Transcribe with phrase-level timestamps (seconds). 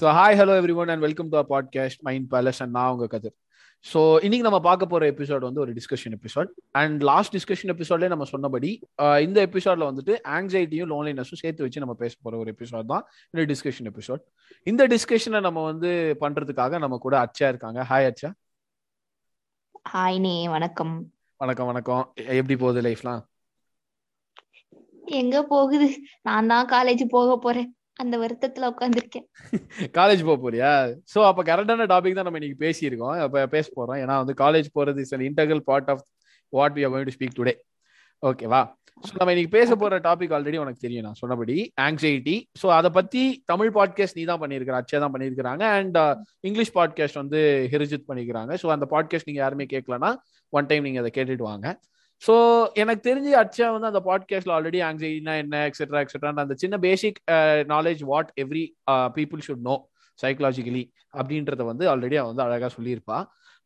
[0.00, 3.34] So hi hello everyone and welcome to podcast mind palace and நான் உங்க Kathir
[3.84, 8.24] so இன்னைக்கு நம்ம பார்க்க போற எபிசோட் வந்து ஒரு discussion episode and last discussion எபிசோட்லேயே நம்ம
[8.24, 8.70] சொன்னபடி
[9.20, 13.04] இந்த எபிசோட்ல வந்துட்டு ஆங்ஸைட்டியும் லோன்லினஸும் சேர்த்து வச்சு நம்ம பேச போற ஒரு எபிசோட் தான்
[13.34, 14.22] இந்த டிஸ்கஷன் எபிசோட்
[14.66, 17.80] இந்த டிஸ்கஷனை நம்ம வந்து பண்றதுக்காக நம்ம கூட அச்சா இருக்காங்க.
[17.90, 18.30] ஹாய் அச்சா.
[19.92, 20.94] ஹாய் நே வணக்கம்.
[21.40, 22.04] வணக்கம் வணக்கம்.
[22.40, 23.22] எப்படி போகுது லைஃப்லாம்
[25.20, 25.88] எங்க போகுது?
[26.22, 27.68] நான் தான் காலேஜ் போக போறேன்.
[28.02, 29.26] அந்த வருத்தத்துல உட்காந்துருக்கேன்
[29.98, 30.70] காலேஜ் போக போறியா?
[31.12, 33.14] ஸோ அப்போ கரெக்டான டாபிக் தான் நம்ம இன்னைக்கு பேசியிருக்கோம்.
[33.26, 34.00] அப்போ பேச போறோம்.
[34.02, 36.02] ஏன்னா வந்து காலேஜ் போறது is integral part of
[36.52, 37.54] what we are going to speak today
[38.22, 38.60] ஓகேவா
[39.06, 41.56] ஸோ நம்ம இன்னைக்கு பேச போற டாபிக் ஆல்ரெடி உனக்கு தெரியும் நான் சொன்னபடி.
[41.86, 45.64] ஆங்ஸைட்டி ஸோ அதை பத்தி தமிழ் பாட்காஸ்ட் நீ தான் பண்ணியிருக்கிற அச்சா தான் பண்ணியிருக்கிறாங்க.
[45.78, 45.98] அண்ட்
[46.48, 47.40] இங்கிலீஷ் பாட்காஸ்ட் வந்து
[47.72, 48.52] ஹிரிஜித் பண்ணிக்கிறாங்க.
[48.62, 50.10] ஸோ அந்த பாட்காஸ்ட் நீங்க யாருமே கேட்கலன்னா
[50.52, 51.66] ஒன் டைம் நீங்க அதை கேட்டுட்டு வாங்க.
[52.26, 52.34] ஸோ
[52.74, 57.20] எனக்கு தெரிஞ்சு அச்சா வந்து அந்த பாட்காஸ்ட்ல ஆல்ரெடி ஆங்ஸைட்டினா என்ன எக்ஸெட்ரா எக்ஸெட்ரா அந்த சின்ன basic
[57.68, 59.88] knowledge what every people should know
[60.22, 60.84] psychologically
[61.18, 63.18] அப்படின்றத வந்து ஆல்ரெடி அவன் வந்து அழகாக சொல்லியிருப்பா.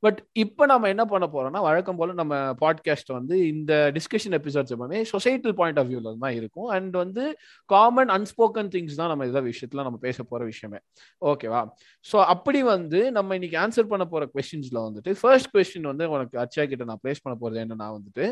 [0.02, 5.00] பட் இப்போ நம்ம என்ன பண்ண போறோம்னா வழக்கம் போல நம்ம பாட்காஸ்ட் வந்து இந்த டிஸ்கஷன் எபிசோட்ஸ் எப்பவுமே
[5.12, 6.68] சொசைட்டல் பாயிண்ட் ஆஃப் வியூல தான் இருக்கும்.
[6.76, 7.24] அண்ட் வந்து
[7.70, 10.80] காமன் அன்ஸ்போக்கன் திங்ஸ் தான் நம்ம இதை விஷயத்துல நம்ம பேச போற விஷயமே.
[11.22, 11.60] ஓகேவா
[12.06, 16.64] ஸோ அப்படி வந்து நம்ம இன்னைக்கு ஆன்சர் பண்ண போற கொஸ்டின்ஸ்ல வந்துட்டு ஃபர்ஸ்ட் கொஸ்டின் வந்து உனக்கு அச்சா
[16.72, 18.26] கிட்ட நான் பிளேஸ் பண்ண போறது என்னன்னா வந்துட்டு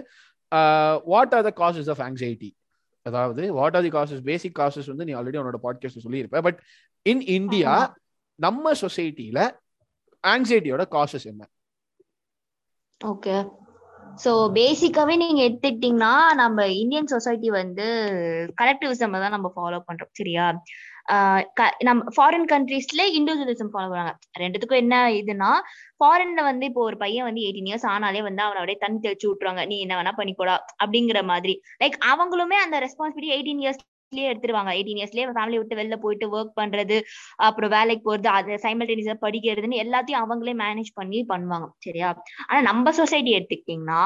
[1.12, 2.50] what are the causes of anxiety
[3.06, 6.38] அதாவது what are the causes basic causes வந்து நீ ஆல்ரெடி உன்னோட பாட்காஸ்ட் சொல்லியிருப்ப.
[6.40, 6.60] பட்
[7.06, 7.74] இன் இந்தியா
[8.38, 9.38] நம்ம சொசைட்டில
[10.24, 11.42] ஆங்ஸைட்டியோட காசஸ் என்ன?
[13.00, 13.34] ஓகே
[14.22, 17.86] சோ பேசிக்காவே நீங்க எடுத்துக்கிட்டீங்கன்னா நம்ம இந்தியன் சொசைட்டி வந்து
[18.60, 20.46] கலெக்டிவிசம் தான் நம்ம ஃபாலோ பண்றோம் சரியா?
[21.88, 25.50] நம்ம ஃபாரின் கண்ட்ரீஸ்ல இண்டிவிஜுவலிசம் ஃபாலோ பண்ணுவாங்க ரெண்டுத்துக்கும் என்ன இதுனா
[26.00, 29.62] ஃபாரின்ல வந்து இப்போ ஒரு பையன் வந்து எயிட்டீன் இயர்ஸ் ஆனாலே வந்து அவனை அப்படியே தண்ணி தெளிச்சு விட்டுருவாங்க.
[29.70, 31.54] நீ என்ன வேணா பண்ணிக்கூடா அப்படிங்கிற மாதிரி.
[31.82, 34.70] லைக் அவங்களுமே அந்த ரெஸ்பான்சிபிலிட்டி எயிட்டீன் இயர்ஸ் இயர்ஸ்லயே எடுத்துருவாங்க.
[34.76, 36.96] எயிட்டீன் இயர்ஸ்லயே ஃபேமிலி விட்டு வெளில போயிட்டு ஒர்க் பண்றது
[37.46, 41.68] அப்புறம் வேலைக்கு போறது அது சைமல்டேனியஸா படிக்கிறதுன்னு எல்லாத்தையும் அவங்களே மேனேஜ் பண்ணி பண்ணுவாங்க.
[41.86, 42.10] சரியா?
[42.48, 44.02] ஆனா நம்ம சொசைட்டி எடுத்துக்கிட்டீங்கன்னா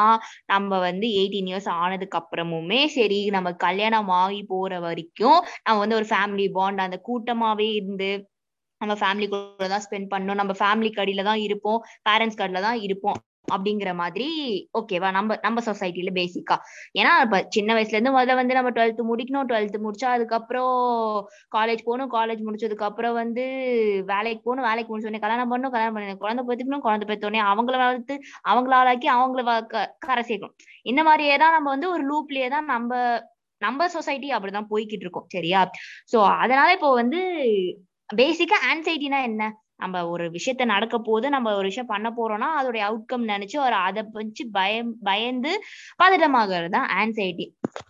[0.52, 6.08] நம்ம வந்து எயிட்டீன் இயர்ஸ் ஆனதுக்கு அப்புறமுமே சரி நம்ம கல்யாணம் ஆகி போற வரைக்கும் நம்ம வந்து ஒரு
[6.12, 8.10] ஃபேமிலி பாண்ட் அந்த கூட்டமாவே இருந்து
[8.80, 11.80] நம்ம ஃபேமிலி கூட தான் ஸ்பெண்ட் பண்ணோம் நம்ம ஃபேமிலி கடியில தான் இருப்போம்.
[12.08, 13.18] பேரண்ட்ஸ் கடியில தான் இருப்போம்.
[13.48, 14.26] அப்படிங்கிற மாதிரி
[14.74, 16.56] ஓகேவா நம்ம நம்ம சொசைட்டில பேசிக்கா
[16.98, 20.76] ஏன்னா இப்ப சின்ன வயசுல இருந்து முதல்ல வந்து நம்ம டுவெல்த் முடிக்கணும் டுவெல்த் முடிச்சா அதுக்கப்புறம்
[21.56, 23.44] காலேஜ் போகணும் காலேஜ் முடிச்சதுக்கு அப்புறம் வந்து
[24.12, 28.16] வேலைக்கு போகணும் வேலைக்கு முடிச்சோடனே கல்யாணம் பண்ணணும் கல்யாணம் பண்ணி குழந்தை பெற்றுக்கணும் குழந்தை பெற்றோடனே அவங்கள வளர்த்து
[28.50, 29.42] அவங்களாலாக்கி அவங்கள
[30.06, 30.56] கரை சேர்க்கணும்.
[30.86, 32.90] இந்த மாதிரியே தான் நம்ம வந்து ஒரு லூப்லயே தான் நம்ம
[33.62, 35.28] நம்ம சொசைட்டி அப்படிதான் போய்கிட்டு இருக்கோம்.
[35.34, 35.60] சரியா?
[36.12, 37.20] சோ அதனால இப்போ வந்து
[38.10, 39.42] பேசிக்கா ஆன்சைட்டினா என்ன?
[39.82, 44.02] நம்ம ஒரு விஷயத்த நடக்க போது நம்ம ஒரு விஷயம் பண்ண போறோம்னா அதோடைய அவுட்கம் நினைச்சு ஒரு அதை
[44.18, 45.52] வச்சு பயம் பயந்து
[46.02, 47.46] பதட்டமாகிறது தான் ஆன்சைட்டி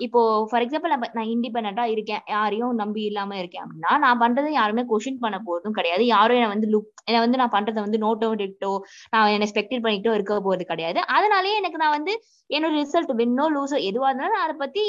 [0.07, 2.23] இப்போ ஃபார் எக்ஸாம்பிள் நம்ம நான் இண்டிபெண்டா இருக்கேன்.
[2.35, 6.05] யாரையும் நம்பி இல்லாம இருக்கேன் அப்படின்னா நான் பண்றது யாருமே கொஷின் பண்ண போறதும் கிடையாது.
[6.15, 8.73] யாரும் என்ன வந்து லுக் என்ன வந்து நான் பண்றதை வந்து நோட்டோ டிட்டோ
[9.15, 11.01] நான் என்ன ஸ்பெக்டேட் பண்ணிட்டோ இருக்க போறது கிடையாது.
[11.17, 12.15] அதனாலயே எனக்கு நான் வந்து
[12.51, 14.85] என்னோட ரிசல்ட் வின்னோ லூஸோ எதுவா இருந்தாலும் நான் அதை பத்தி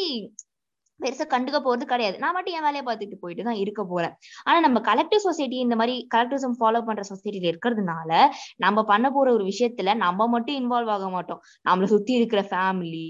[1.00, 2.16] பெருசா கண்டுக்க போறது கிடையாது.
[2.24, 4.14] நான் மட்டும் என் வேலையை பார்த்துட்டு போயிட்டு தான் இருக்க போறேன்.
[4.48, 8.12] ஆனா நம்ம கலெக்டிவ் சொசைட்டி இந்த மாதிரி கலெக்டிவிசம் ஃபாலோ பண்ற சொசைட்டில இருக்கிறதுனால
[8.66, 11.40] நம்ம பண்ண போற ஒரு விஷயத்துல நம்ம மட்டும் இன்வால்வ் ஆக மாட்டோம்.
[11.70, 13.06] நம்மள சுத்தி இருக்கிற ஃபேமிலி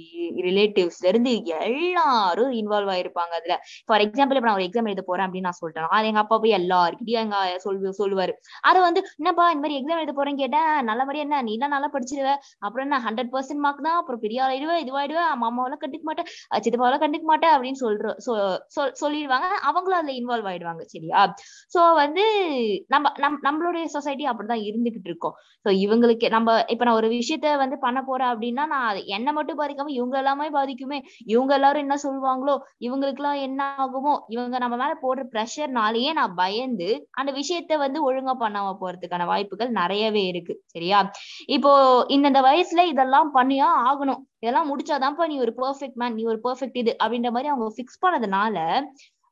[0.47, 3.55] ரிலேட்டிவ்ஸ்ல இருந்து எல்லாரும் இன்வால்வ் ஆயிருப்பாங்க அதுல.
[3.87, 6.57] ஃபார் எக்ஸாம்பிள் இப்ப நான் ஒரு எக்ஸாம் எழுத போறேன் அப்படின்னு நான் சொல்லிட்டேன் அது எங்க அப்பா போய்
[6.59, 8.33] எல்லாருக்கிட்டையும் எங்க சொல்லு சொல்லுவாரு.
[8.69, 10.71] அது வந்து என்னப்பா இந்த மாதிரி எக்ஸாம் எழுத போறேன்னு கேட்டேன்.
[10.91, 11.41] நல்லபடியா என்ன?
[11.49, 12.29] நீ நல்லா படிச்சிருவ.
[12.65, 13.99] அப்புறம் என்ன ஹண்ட்ரட் பர்சன்ட் மார்க் தான்.
[14.01, 16.29] அப்புறம் பெரிய ஆளாயிடுவேன் இதுவாயிடுவேன் மாமாவெல்லாம் கண்டுக்க மாட்டேன்.
[16.63, 18.07] சித்தப்பாவெல்லாம் கண்டுக்க மாட்டேன் அப்படின்னு சொல்ற
[18.99, 19.47] சொல்லிடுவாங்க.
[19.63, 21.21] அவங்களும் அதுல இன்வால்வ் ஆயிடுவாங்க சரியா?
[21.75, 22.23] சோ வந்து
[22.87, 25.35] நம்ம நம் நம்மளுடைய சொசைட்டி அப்படிதான் இருந்துகிட்டு இருக்கோம்.
[25.65, 29.93] சோ இவங்களுக்கு நம்ம இப்ப நான் ஒரு விஷயத்த வந்து பண்ண போறேன் அப்படின்னா நான் என்ன மட்டும் பாதிக்காம
[29.97, 30.99] இவங்க எல்லாமே பாதிக்குமே.
[31.25, 36.89] இவங்க எல்லாரும் என்ன சொல்லுவாங்களோ இவங்களுக்கு எல்லாம் என்ன ஆகுமோ இவங்க நம்ம மேல போடுற ப்ரெஷர்னாலேயே நான் பயந்து
[37.13, 40.99] அந்த விஷயத்த வந்து ஒழுங்கா பண்ணாம போறதுக்கான வாய்ப்புகள் நிறையவே இருக்கு சரியா?
[41.49, 41.71] இப்போ
[42.09, 44.21] இந்த வயசுல இதெல்லாம் பண்ணியா ஆகணும்.
[44.43, 48.57] இதெல்லாம் முடிச்சாதான்ப்பா நீ ஒரு பெர்ஃபெக்ட் மேன் நீ ஒரு பெர்ஃபெக்ட் இது அப்படின்ற மாதிரி அவங்க ஃபிக்ஸ் பண்ணதுனால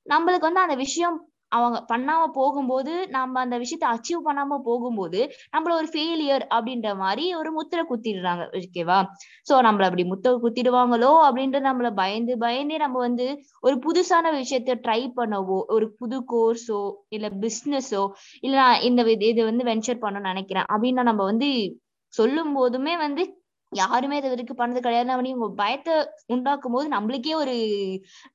[0.06, 1.18] நம்மளுக்கு வந்து அந்த விஷயம்
[1.52, 5.20] அவங்க பண்ணாம போகும்போது நம்ம அந்த விஷயத்த அச்சீவ் பண்ணாம போகும்போது
[5.52, 9.00] நம்மள ஒரு ஃபெயிலியர் அப்படின்ற மாதிரி ஒரு முத்திரை குத்திடுறாங்க ஓகேவா
[9.48, 13.28] சோ நம்மள அப்படி முத்திரை குத்திடுவாங்களோ அப்படின்றது நம்மள பயந்து பயந்தே நம்ம வந்து
[13.62, 18.04] ஒரு புதுசான விஷயத்த ட்ரை பண்ணவோ ஒரு புது கோர்ஸோ இல்ல பிஸ்னஸோ
[18.42, 21.50] இல்ல இந்த இது வந்து வென்ச்சர் பண்ணணும்னு நினைக்கிறேன் அப்படின்னா நம்ம வந்து
[22.14, 23.24] சொல்லும் போதுமே வந்து
[23.72, 25.94] யாருமே இது வரைக்கும் பண்ணது கிடையாது அவனி உங்க பயத்தை
[26.28, 27.54] உண்டாக்கும் போது நம்மளுக்கே ஒரு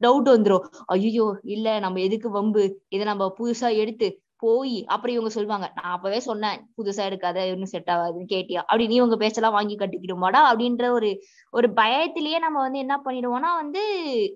[0.00, 0.64] டவுட் வந்துரும்.
[0.86, 2.64] ஐயோ இல்ல நம்ம எதுக்கு வம்பு?
[2.88, 4.08] இதை நம்ம புதுசா எடுத்து
[4.42, 8.60] போய் அப்புறம் இவங்க சொல்லுவாங்க நான் அப்பவே சொன்னேன் புதுசா எடுக்காத இன்னும் செட் ஆகாதுன்னு கேட்டியா?
[8.68, 11.10] அப்படி நீ உங்க பேச்செல்லாம் வாங்கி கட்டிக்கிடுமாடா அப்படின்ற ஒரு
[11.52, 13.82] ஒரு பயத்திலேயே நம்ம வந்து என்ன பண்ணிடுவோம்னா வந்து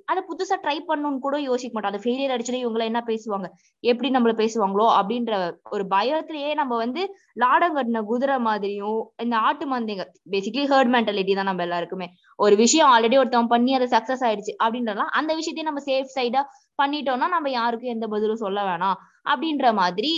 [0.07, 1.93] அதை புதுசா ட்ரை பண்ணணும்னு கூட யோசிக்க மாட்டோம்.
[1.93, 3.49] அந்த ஃபெயிலியர் அடிச்சுட்டு இவங்கள என்ன பேசுவாங்க?
[3.85, 5.33] எப்படி நம்மள பேசுவாங்களோ அப்படின்ற
[5.71, 7.03] ஒரு பயத்திலேயே நம்ம வந்து
[7.37, 12.09] லாடம் கட்டின குதிரை மாதிரியும் இந்த ஆட்டு மந்தைங்க பேசிக்கலி ஹர்ட் மென்டாலிட்டி தான் நம்ம எல்லாருக்குமே.
[12.39, 16.43] ஒரு விஷயம் ஆல்ரெடி ஒருத்தவன் பண்ணி அது சக்சஸ் ஆயிடுச்சு அப்படின்றலாம் அந்த விஷயத்தையும் நம்ம சேஃப் சைடா
[16.81, 18.99] பண்ணிட்டோம்னா நம்ம யாருக்கும் எந்த பதிலும் சொல்ல வேணாம்.
[19.27, 20.13] அப்படின்ற மாதிரி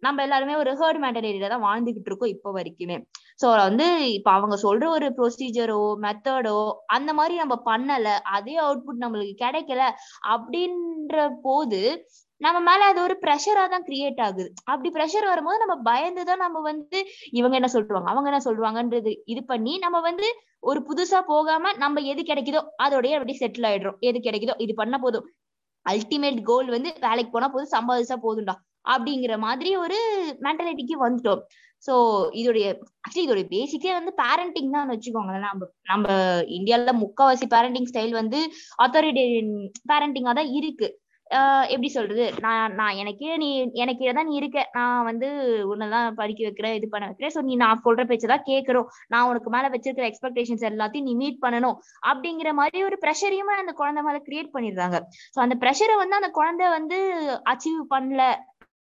[0.00, 2.96] நம்ம எல்லாருமே ஒரு ஹேர்ட் மென்டாலிட்டியில தான் வாழ்ந்துகிட்டு இருக்கோம் இப்போ வரைக்குமே.
[3.40, 6.58] சோ வந்து இப்ப அவங்க சொல்ற ஒரு ப்ரொசீஜரோ மெத்தடோ
[6.96, 9.82] அந்த மாதிரி நம்ம பண்ணல அதே அவுட்புட் நம்மளுக்கு கிடைக்கல
[10.34, 11.80] அப்படின்ற போது
[12.40, 14.44] நம்ம மேல அது ஒரு ப்ரெஷரா தான் கிரியேட் ஆகுது.
[14.64, 16.98] அப்படி ப்ரெஷர் வரும்போது நம்ம பயந்துதான் நம்ம வந்து
[17.32, 20.28] இவங்க என்ன சொல்றாங்க அவங்க என்ன சொல்றாங்கன்றது இது பண்ணி நம்ம வந்து
[20.62, 23.98] ஒரு புதுசா போகாம நம்ம எது கிடைக்குதோ அதோடய அப்படி செட்டில் ஆயிடுறோம்.
[24.00, 25.26] எது கிடைக்குதோ இது பண்ண போதும்.
[25.92, 28.54] அல்டிமேட் கோல் வந்து வேலைக்கு போனா போதும் சம்பாதிச்சா போதும்டா
[28.84, 29.98] அப்படிங்கிற மாதிரி ஒரு
[30.46, 31.42] மென்டாலிட்டிக்கு வந்துட்டோம்.
[31.84, 31.94] சோ
[32.40, 32.66] இதோடைய
[33.04, 35.46] ஆக்சுவலி இதோடைய பேசிக்கே வந்து பேரண்டிங் தான் வச்சுக்கோங்களேன்.
[35.48, 36.06] நம்ம நம்ம
[36.58, 38.38] இந்தியால முக்காவாசி பேரண்டிங் ஸ்டைல் வந்து
[38.84, 39.52] அத்தாரிட்டேரியன்
[39.90, 40.88] பேரண்டிங்கா தான் இருக்கு.
[41.68, 42.32] எப்படி சொல்றது?
[42.40, 44.70] நான் நான் எனக்கே நீ எனக்கு தான் நீ இருக்க.
[44.72, 45.28] நான் வந்து
[45.68, 47.34] உன்னதான் படிக்க வைக்கிறேன் இது பண்ண வைக்கிறேன்.
[47.36, 48.84] சோ நீ நான் சொல்ற பேச்சதான் கேட்கறோம்.
[49.08, 51.76] நான் உனக்கு மேல வச்சிருக்கிற எக்ஸ்பெக்டேஷன்ஸ் எல்லாத்தையும் நீ மீட் பண்ணணும்.
[52.06, 54.98] அப்படிங்கிற மாதிரி ஒரு ப்ரெஷரையுமே அந்த குழந்தை மேல கிரியேட் பண்ணிடுறாங்க.
[55.36, 56.98] சோ அந்த ப்ரெஷரை வந்து அந்த குழந்தை வந்து
[57.54, 58.22] அச்சீவ் பண்ணல.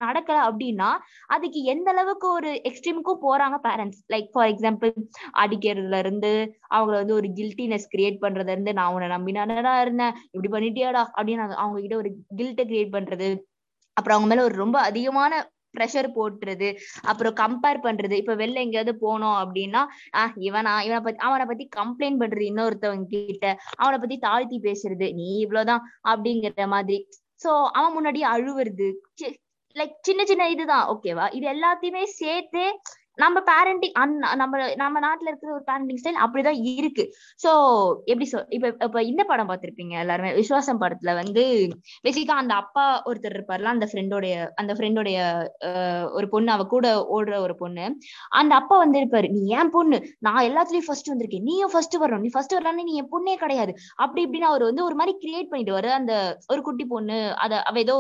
[0.03, 0.91] நடக்கல அப்படின்னா
[1.27, 4.93] அதுக்கு எந்த அளவுக்கு ஒரு எக்ஸ்ட்ரீமுக்கும் போறாங்க பேரண்ட்ஸ் லைக் ஃபார் எக்ஸாம்பிள்
[5.39, 6.33] அடிக்கிறதுல இருந்து
[6.75, 10.15] அவங்கள வந்து ஒரு கில்ட்டினஸ் கிரியேட் பண்றதுல இருந்து நான் உன்னை நம்பினானடா இருந்தேன்?
[10.31, 11.03] இப்படி பண்ணிட்டியாடா?
[11.17, 13.29] அப்படின்னு அவங்க கிட்ட ஒரு கில்ட்டை கிரியேட் பண்றது.
[13.97, 15.33] அப்புறம் அவங்க மேல ஒரு ரொம்ப அதிகமான
[15.79, 16.69] ப்ரெஷர் போட்டுறது.
[17.03, 18.13] அப்புறம் கம்பேர் பண்றது.
[18.13, 19.83] இப்ப வெளில எங்கேயாவது போனோம் அப்படின்னா
[20.17, 23.47] ஆஹ் இவனா இவனை பத்தி அவனை பத்தி கம்ப்ளைண்ட் பண்றது இன்னொருத்தவங்க கிட்ட.
[23.77, 25.15] அவனை பத்தி தாழ்த்தி பேசுறது.
[25.15, 26.99] நீ இவ்வளவுதான் அப்படிங்கிற மாதிரி.
[27.45, 28.89] சோ அவன் முன்னாடி அழுவுறது.
[29.77, 32.65] லைக் சின்ன சின்ன இதுதான் ஓகேவா இது எல்லாத்தையுமே சேர்த்து
[33.19, 33.94] நம்ம பேரண்டிங்
[34.43, 37.05] நம்ம நம்ம நாட்டுல இருக்கிற ஒரு பேரண்டிங் ஸ்டைல் அப்படிதான் இருக்கு.
[37.44, 37.50] சோ
[38.11, 40.31] எப்படி சொல் இப்ப இப்ப இந்த படம் பார்த்திருப்பீங்க எல்லாருமே?
[40.38, 41.43] விஸ்வாசம் படத்துல வந்து
[42.06, 45.19] பேசிக்கா அந்த அப்பா ஒருத்தர் இருப்பார்ல அந்த ஃப்ரெண்டோடைய அந்த ஃப்ரெண்டோடைய
[46.19, 46.87] ஒரு பொண்ணு அவ கூட
[47.17, 47.85] ஓடுற ஒரு பொண்ணு.
[48.41, 49.99] அந்த அப்பா வந்து இருப்பாரு நீ ஏன் பொண்ணு?
[50.29, 51.47] நான் எல்லாத்துலயும் ஃபர்ஸ்ட் வந்திருக்கேன்.
[51.50, 52.25] நீயும் ஃபர்ஸ்ட் வரணும்.
[52.26, 53.75] நீ ஃபர்ஸ்ட் வரலான்னு நீ என் பொண்ணே கிடையாது.
[54.05, 56.15] அப்படி இப்படின்னு அவர் வந்து ஒரு மாதிரி கிரியேட் பண்ணிட்டு வர அந்த
[56.55, 57.97] ஒரு குட்டி பொண்ணு அத அவ ஏதோ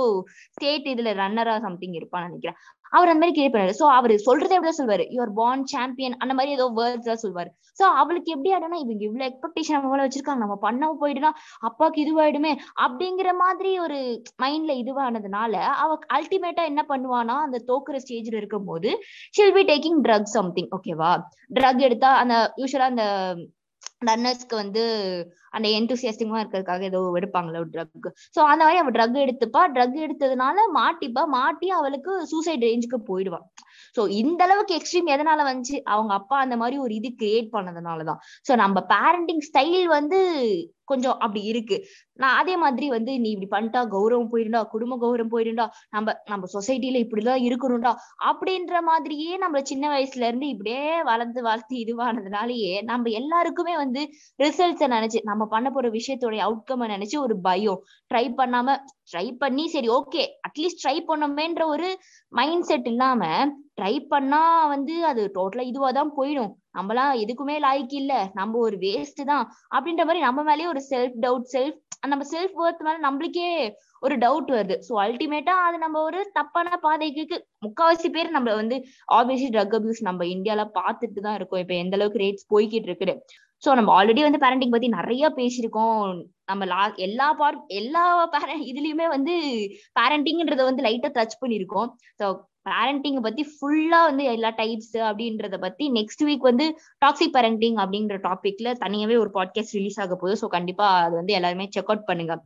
[0.56, 2.58] ஸ்டேட் இதுல ரன்னரா சம்திங் இருப்பான்னு நினைக்கிறேன்.
[2.92, 6.56] அவர் அந்த மாதிரி கிரியேட் பண்ணாரு சோ அவர் சொல்றதே எப்படிதான் சொல்வாரு யுவர் பார்ன் சாம்பியன் அந்த மாதிரி
[6.56, 7.50] ஏதோ வேர்ட்ஸ் தான் சொல்வாரு.
[7.78, 10.42] சோ அவளுக்கு எப்படி ஆடுனா இவங்க இவ்வளவு எக்ஸ்பெக்டேஷன் நம்ம மேல வச்சிருக்காங்க.
[10.44, 11.30] நம்ம பண்ணாம போயிட்டுனா
[11.68, 12.52] அப்பாக்கு இதுவாயிடுமே
[12.84, 13.98] அப்படிங்கிற மாதிரி ஒரு
[14.42, 18.92] மைண்ட்ல இதுவானதுனால அவ அல்டிமேட்டா என்ன பண்ணுவானா அந்த தோக்குற ஸ்டேஜ்ல இருக்கும் போது
[19.36, 21.12] she'll be taking drug something ஓகேவா
[21.50, 23.06] ட்ரக் எடுத்தா அந்த யூஸ்வலா அந்த
[24.06, 24.82] ரன்னர்ஸ்க்கு வந்து
[25.50, 29.62] அந்த என்தூசியஸ்டிங்கா இருக்கிறதுக்காக ஏதோ எடுப்பாங்களே ஒரு ட்ரக் சோ அந்த மாதிரி அவ ட்ரக் எடுத்துப்பா.
[29.74, 31.24] ட்ரக் எடுத்ததுனால மாட்டிப்பா.
[31.28, 33.40] மாட்டி அவளுக்கு சூசைட் ரேஞ்சுக்கு போயிடுவா.
[33.96, 35.76] சோ இந்த அளவுக்கு எக்ஸ்ட்ரீம் எதனால வந்துச்சு?
[35.84, 38.20] அவங்க அப்பா அந்த மாதிரி ஒரு இது கிரியேட் பண்ணதுனாலதான்.
[38.48, 40.20] சோ நம்ம பேரண்டிங் ஸ்டைல் வந்து
[40.92, 41.76] கொஞ்சம் அப்படி இருக்கு.
[42.22, 47.00] நான் அதே மாதிரி வந்து நீ இப்படி பண்ணிட்டா கௌரவம் போயிருண்டா குடும்ப கௌரவம் போயிருண்டா நம்ம நம்ம சொசைட்டில
[47.04, 47.92] இப்படிதான் இருக்கணும்டா
[48.30, 54.02] அப்படின்ற மாதிரியே நம்ம சின்ன வயசுல இருந்து இப்படியே வளர்ந்து வளர்த்து இதுவானதுனாலயே நம்ம எல்லாருக்குமே வந்து
[54.38, 57.80] ரிசல்ட்ஸை நினைச்சு நம்ம பண்ண போற விஷயத்தோடைய அவுட்கம் நினைச்சு ஒரு பயம்.
[58.10, 58.76] ட்ரை பண்ணாம
[59.12, 61.88] ட்ரை பண்ணி சரி ஓகே அட்லீஸ்ட் ட்ரை பண்ணோமேன்ற ஒரு
[62.32, 63.22] மைண்ட் செட் இல்லாம
[63.80, 64.42] ட்ரை பண்ணா
[64.74, 66.52] வந்து அது டோட்டலா இதுவா தான் போயிடும்.
[66.74, 68.14] நம்மளாம் எதுக்குமே லாய்க்கு இல்ல.
[68.34, 69.44] நம்ம ஒரு வேஸ்ட் தான்.
[69.74, 71.78] அப்படின்ற மாதிரி நம்ம மேலேயே ஒரு செல்ஃப் டவுட் செல்ஃப்
[72.08, 73.48] நம்ம செல்ஃப் ஒர்த் மேல நம்மளுக்கே
[74.02, 74.76] ஒரு டவுட் வருது.
[74.86, 77.36] ஸோ அல்டிமேட்டா அது நம்ம ஒரு தப்பான பாதைக்கு
[77.66, 78.76] முக்காவாசி பேர் நம்ம வந்து
[79.18, 81.62] ஆப்வியஸ்லி ட்ரக் அபியூஸ் நம்ம இந்தியால பார்த்துட்டு தான் இருக்கோம்.
[81.64, 83.14] இப்ப எந்த அளவுக்கு ரேட்ஸ் போய்கிட்டு இருக்குது.
[83.62, 86.00] ஸோ நம்ம ஆல்ரெடி வந்து பேரண்டிங் பத்தி நிறைய பேசியிருக்கோம்.
[86.46, 89.34] நம்ம லா எல்லா பார்ட் எல்லா பேர இதுலயுமே வந்து
[89.98, 91.88] பேரண்டிங்ன்றத வந்து லைட்டா டச் பண்ணியிருக்கோம்.
[92.20, 92.26] ஸோ
[92.70, 96.66] பேரண்டிங் பத்தி ஃபுல்லா வந்து எல்லா டைப்ஸ் அப்படின்றத பத்தி நெக்ஸ்ட் வீக் வந்து
[97.06, 100.46] டாக்ஸிக் பேரண்டிங் அப்படின்ற டாபிக்ல தனியாவே ஒரு பாட்காஸ்ட் ரிலீஸ் ஆக போகுது.
[100.46, 102.36] ஸோ கண்டிப்பா அது வந்து எல்லாருமே செக் அவுட் பண்ணுங்க.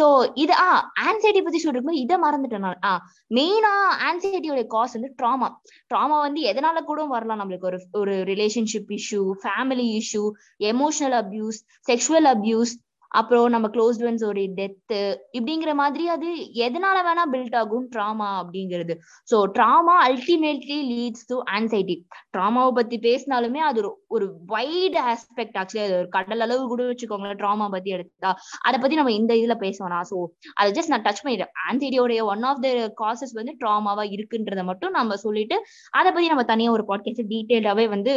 [0.00, 2.80] ஸோ இது ஆ ஆன்சைட்டி பத்தி சொல்லிருக்கும் இதை மறந்துட்டேன் நான்.
[2.84, 2.92] ஆ
[3.34, 3.74] மெயினா
[4.08, 5.50] ஆன்சைட்டியோட காஸ் வந்து ட்ராமா
[5.94, 7.40] ட்ராமா வந்து எதனால கூட வரலாம்?
[7.40, 10.24] நம்மளுக்கு ஒரு ஒரு relationship issue family issue
[10.72, 12.72] emotional abuse sexual abuse
[13.10, 14.98] அப்புறம் நம்ம க்ளோஸ் ஒரு டெத்து
[15.38, 17.88] இப்படிங்கிற மாதிரி அது எதனால வேணா பில்ட் ஆகும்?
[17.96, 18.94] ட்ராமா அப்படிங்கிறது.
[19.30, 21.96] So trauma ultimately leads to anxiety
[22.36, 27.68] ட்ராமாவை பத்தி பேசினாலுமே அது ஒரு வைட் ஆஸ்பெக்ட் ஆக்சுவலி அது ஒரு கடல் அளவு கூட வச்சுக்கோங்களேன் ட்ராமா
[27.70, 28.30] பத்தி எடுத்தா.
[28.62, 29.78] அதை பத்தி நம்ம இந்த இதுல பேசணும்
[30.10, 30.18] ஸோ
[30.54, 31.52] அதை ஜஸ்ட் நான் டச் பண்ணிடுறேன்.
[31.70, 32.68] ஆன்சைட்டியோடைய ஒன் ஆஃப் த
[33.02, 35.58] காசஸ் வந்து ட்ராமாவா இருக்குன்றதை மட்டும் நம்ம சொல்லிட்டு
[35.90, 38.14] அதை பத்தி நம்ம தனியா ஒரு பாட்காஸ்ட் டீட்டெயில்டாவே வந்து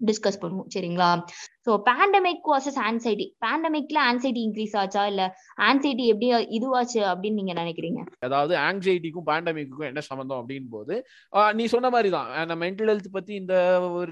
[0.00, 1.10] டிஸ்கஸ் பண்ணுவோம் சரிங்களா?
[1.66, 5.02] ஸோ பேண்டமிக் வாசஸ் ஆன்சைட்டி பேண்டமிக்ல ஆன்சைட்டி இன்க்ரீஸ் ஆச்சா?
[5.12, 5.22] இல்ல
[5.68, 8.00] ஆன்சைட்டி எப்படி இதுவாச்சு அப்படின்னு நீங்க நினைக்கிறீங்க?
[8.26, 10.94] அதாவது ஆங்ஸைட்டிக்கும் பேண்டமிக்கும் என்ன சம்மந்தம் அப்படின்னு போது
[11.54, 13.54] நீ சொன்ன மாதிரி தான் அந்த மென்டல் ஹெல்த் பத்தி இந்த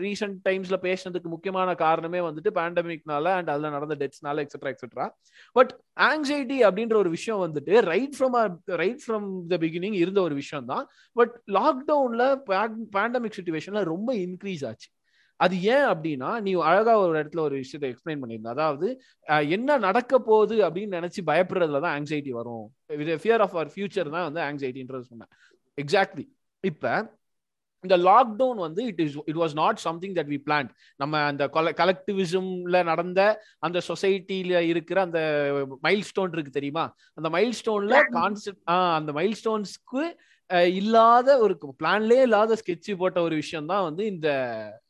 [0.03, 5.07] ரீசெண்ட் டைம்ஸ்ல பேசுனதுக்கு முக்கியமான காரணமே வந்துட்டு பேண்டமிக்னால அண்ட் அதுல நடந்த டெத்ஸ்னால எக்ஸெட்ரா எக்ஸெட்ரா
[5.57, 5.73] பட்
[6.09, 8.37] ஆங்ஸைட்டி அப்படின்ற ஒரு விஷயம் வந்துட்டு right from
[8.83, 10.85] right from the beginning இருந்த ஒரு விஷயம் தான்
[11.17, 12.25] பட் லாக்டவுன்ல
[12.97, 14.89] பேண்டமிக் சுச்சுவேஷன்ல ரொம்ப இன்க்ரீஸ் ஆச்சு.
[15.45, 18.89] அது ஏன் அப்படின்னா நீ அழகா ஒரு இடத்துல ஒரு விஷயத்தை எக்ஸ்பிளைன் பண்ணியிருந்த அதாவது
[19.57, 22.65] என்ன நடக்க போகுது அப்படின்னு நினைச்சு பயப்படுறதுல தான் ஆங்ஸைட்டி வரும்.
[23.23, 25.33] ஃபியர் ஆஃப் அவர் ஃபியூச்சர் தான் வந்து ஆங்ஸைட்டின்றது சொன்னேன்.
[25.79, 26.27] எக்ஸாக்ட்லி
[26.65, 26.85] இப்ப
[27.85, 30.69] இந்த லாக்டவுன் வந்து it is it was not something that we plan
[31.01, 31.45] நம்ம அந்த
[31.81, 33.21] கலெக்டிவிசம்ல நடந்த
[33.67, 35.21] அந்த சொசைட்டில இருக்கிற அந்த
[35.87, 36.85] மைல் ஸ்டோன் இருக்கு தெரியுமா?
[37.19, 38.63] அந்த மைல் ஸ்டோன்ல கான்செப்ட்
[38.99, 40.05] அந்த மைல் ஸ்டோன்ஸ்க்கு
[40.51, 44.29] இல்லாத ஒரு பிளான்லயே இல்லாத ஸ்கெட்ச் போட்ட ஒரு விஷயம் தான் வந்து இந்த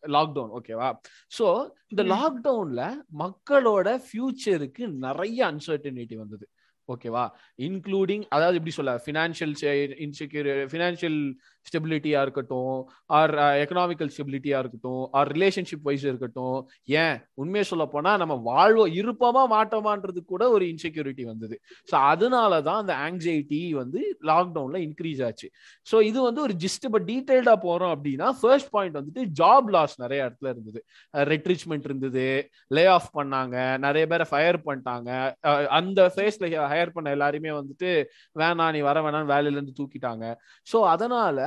[0.08, 0.88] லாக்டவுன் ஓகேவா
[1.32, 1.46] சோ
[1.88, 2.02] இந்த.
[2.04, 2.82] லாக்டவுன்ல
[3.18, 6.46] மக்களோட ஃபியூச்சருக்கு நிறைய அன்சர்டனிட்டி வந்தது
[6.88, 7.24] ஓகேவா
[7.58, 9.54] இன்க்ளூடிங் அதாவது எப்படி சொல்ல ஃபினான்ஷியல்
[10.00, 11.20] இன்செக்யூர் ஃபினான்ஷியல்
[11.68, 12.74] ஸ்டெபிலிட்டியா இருக்கட்டும்
[13.18, 16.58] ஆர் எக்கனாமிக்கல் ஸ்டெபிலிட்டியா இருக்கட்டும் ஆர் ரிலேஷன்ஷிப் வைஸ் இருக்கட்டும்
[17.04, 17.16] ஏன்?
[17.34, 21.56] உண்மையை சொல்ல போனா நம்ம வாழ்வோ இருப்போமா மாட்டோமான்றது கூட ஒரு இன்செக்யூரிட்டி வந்தது.
[21.90, 25.48] ஸோ அதனால தான் அந்த ஆங்ஸைட்டி வந்து லாக்டவுன்ல இன்க்ரீஸ் ஆச்சு.
[25.86, 30.26] ஸோ இது வந்து ஒரு ஜிஸ்ட் இப்போ டீட்டெயில்டாக போறோம் அப்படின்னா ஃபர்ஸ்ட் பாயிண்ட் வந்துட்டு ஜாப் லாஸ் நிறைய
[30.26, 30.80] இடத்துல இருந்தது.
[31.14, 32.26] Uh, ரெட்ரிச்மெண்ட் இருந்தது
[32.70, 35.10] லே ஆஃப் பண்ணாங்க நிறைய பேரை ஃபயர் பண்ணிட்டாங்க.
[35.44, 36.42] Uh, அந்த ஃபேஸ்ல
[36.72, 37.90] ஹையர் பண்ண எல்லாருமே வந்துட்டு
[38.36, 40.24] வேணாம் நீ வர வேணான்னு வேலையில இருந்து தூக்கிட்டாங்க.
[40.66, 41.38] ஸோ அதனால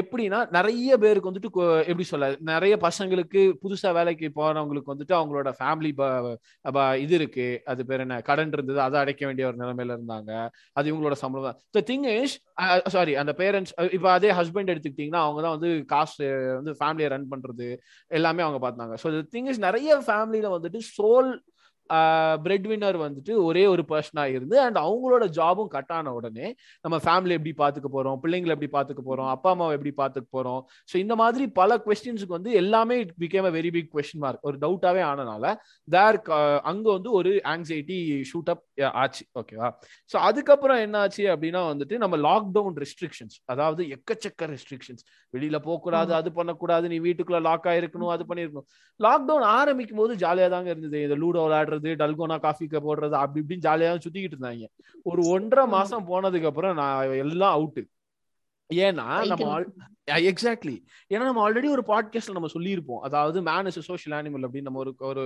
[0.00, 1.50] எப்படின்னா நிறைய பேருக்கு வந்துட்டு
[1.90, 5.90] எப்படி சொல்ல நிறைய பசங்களுக்கு புதுசா வேலைக்கு போறவங்களுக்கு வந்துட்டு அவங்களோட ஃபேமிலி
[7.04, 7.46] இது இருக்கு.
[7.64, 8.16] அது பேர் என்ன?
[8.28, 10.32] கடன் இருந்தது அதை அடைக்க வேண்டிய ஒரு நிலைமையில இருந்தாங்க.
[10.76, 11.58] அது இவங்களோட சம்பளம் தான்.
[11.70, 12.36] த திங் இஸ்
[12.96, 17.68] சாரி அந்த பேரண்ட்ஸ் இப்போ அதே ஹஸ்பண்ட் எடுத்துக்கிட்டிங்கன்னா அவங்க தான் வந்து காசு வந்து ஃபேமிலியை ரன் பண்றது
[18.10, 21.30] எல்லாமே அவங்க பார்த்தாங்க ஸோ திங் இஸ் நிறைய ஃபேமிலியில வந்துட்டு சோல்
[22.44, 26.46] பிரெட் வின்னர் வந்துட்டு ஒரே ஒரு பர்சனா இருந்து அண்ட் அவங்களோட ஜாபும் கட் ஆன உடனே
[26.84, 30.60] நம்ம ஃபேமிலி எப்படி பாத்துக்க போறோம் பிள்ளைங்களை எப்படி பாத்துக்க போறோம் அப்பா அம்மாவை எப்படி பாத்துக்க போறோம்.
[30.90, 34.58] ஸோ இந்த மாதிரி பல கொஸ்டின்ஸுக்கு வந்து எல்லாமே it became a very big question mark ஒரு
[34.64, 35.44] டவுட்டாவே ஆனனால
[35.88, 36.18] தேர்
[36.70, 37.98] அங்க வந்து ஒரு ஆங்ஸைட்டி
[38.32, 38.64] ஷூட் அப்
[39.02, 39.24] ஆச்சு.
[39.40, 39.70] ஓகேவா
[40.10, 46.28] ஸோ அதுக்கப்புறம் என்ன ஆச்சு அப்படின்னா வந்துட்டு நம்ம லாக்டவுன் ரெஸ்ட்ரிக்ஷன்ஸ் அதாவது எக்கச்சக்க ரெஸ்ட்ரிக்ஷன்ஸ் வெளியில போகக்கூடாது அது
[46.38, 48.68] பண்ணக்கூடாது நீ வீட்டுக்குள்ள லாக் ஆயிருக்கணும் அது பண்ணிருக்கணும்
[49.00, 50.98] லாக்டவுன் ஆரம்பிக்கும் போது ஜாலியா தாங்க இருந்தது.
[51.06, 51.40] இந்த லூடோ
[51.78, 54.66] விளையாடுறது டல்கோனா காஃபி போடுறது அப்படி இப்படின்னு ஜாலியா தான் சுத்திக்கிட்டு இருந்தாங்க.
[55.02, 57.82] ஒரு ஒன்றரை மாசம் போனதுக்கு அப்புறம் நான் எல்லாம் அவுட்டு
[58.70, 59.48] ஏன்னா நம்ம
[60.08, 60.76] எக்ஸாக்ட்லி
[61.10, 63.02] ஏன்னா நம்ம ஆல்ரெடி ஒரு பாட்காஸ்ட்ல நம்ம சொல்லியிருப்போம்.
[63.08, 65.24] அதாவது மேன் இஸ் சோஷியல் அனிமல் அப்படின்னு நம்ம ஒரு ஒரு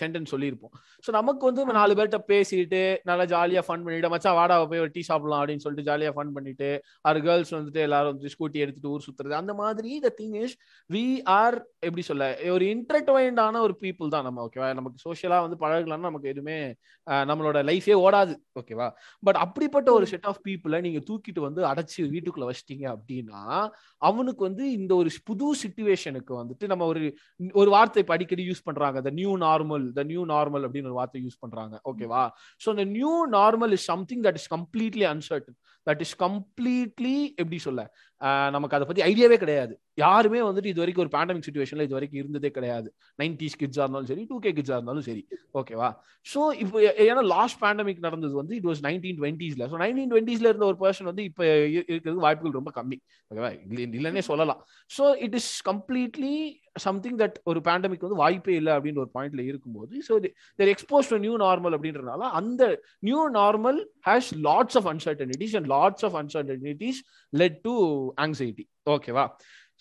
[0.00, 0.72] சென்டென்ஸ் சொல்லியிருப்போம்.
[1.04, 5.02] ஸோ நமக்கு வந்து நாலு பேர்கிட்ட பேசிட்டு நல்லா ஜாலியா ஃபன் பண்ணிட்டு மச்சான் வாடா போய் ஒரு டீ
[5.08, 6.68] சாப்பிடலாம் அப்படின்னு சொல்லிட்டு ஜாலியா ஃபன் பண்ணிட்டு
[7.08, 9.34] ஆறு கேர்ள்ஸ் வந்துட்டு எல்லாரும் வந்து ஸ்கூட்டி எடுத்துட்டு ஊர் சுத்துறது.
[9.40, 10.54] அந்த மாதிரி the thing is
[10.90, 11.04] we
[11.38, 12.24] are எப்படி சொல்ல
[12.56, 16.58] ஒரு இன்டர்ட்வைண்டான ஒரு பீப்புள் தான் நம்ம ஓகேவா நமக்கு சோஷியலா வந்து பழகலாம்னா நமக்கு எதுவுமே
[17.30, 18.88] நம்மளோட லைஃபே ஓடாது ஓகேவா
[19.22, 23.42] பட் அப்படிப்பட்ட ஒரு செட் ஆஃப் பீப்புளை நீங்க தூக்கிட்டு வந்து அடைச்சு வீட்டுக்குள்ள வச்சிட்டீங்க அப்படின்னா
[24.02, 27.02] அவனுக்கு வந்து இந்த ஒரு புது சுச்சுவேஷனுக்கு வந்துட்டு நம்ம ஒரு
[27.60, 28.98] ஒரு வார்த்தை இப்போ அடிக்கடி யூஸ் பண்றாங்க.
[29.06, 31.74] The new normal the new normal அப்படின்னு ஒரு வார்த்தை யூஸ் பண்றாங்க.
[31.90, 32.24] ஓகேவா
[32.64, 37.82] ஸோ இந்த new normal is something that is completely uncertain that is completely எப்படி சொல்ல?
[38.54, 39.74] நமக்கு அதை பத்தி ஐடியாவே கிடையாது.
[40.02, 42.88] யாருமே வந்துட்டு இது வரைக்கும் ஒரு பேண்டமிக் சுச்சுவேஷன்ல இது வரைக்கும் இருந்ததே கிடையாது.
[43.22, 45.22] நைன்டிஸ் கிட்ஸா இருந்தாலும் சரி டூ கே கிட்ஸா இருந்தாலும் சரி.
[45.60, 45.88] ஓகேவா
[46.26, 50.66] ஸோ இப்போ ஏன்னா லாஸ்ட் பேண்டமிக் நடந்தது வந்து இட் வாஸ் நைன்டீன் டுவெண்ட்டிஸ்ல ஸோ நைன்டீன் டுவெண்ட்டிஸ்ல இருந்த
[50.70, 51.44] ஒரு பர்சன் வந்து இப்போ
[51.92, 52.98] இருக்கிறது வாய்ப்புகள் ரொம்ப கம்மி.
[53.30, 53.50] ஓகேவா
[53.98, 54.62] இல்லைன்னே சொல்லலாம்.
[54.90, 56.36] So it is completely
[56.84, 60.14] something that ஒரு பேண்டமிக் வந்து வாய்ப்பே இல்லை அப்படின்னு ஒரு பாயிண்ட்ல இருக்கும்போது so
[60.58, 62.62] there expose to new normal அப்படின்றனால அந்த
[63.08, 67.00] new normal has lots of uncertainties and lots of uncertainties
[67.32, 67.74] led to
[68.16, 69.24] anxiety ஓகேவா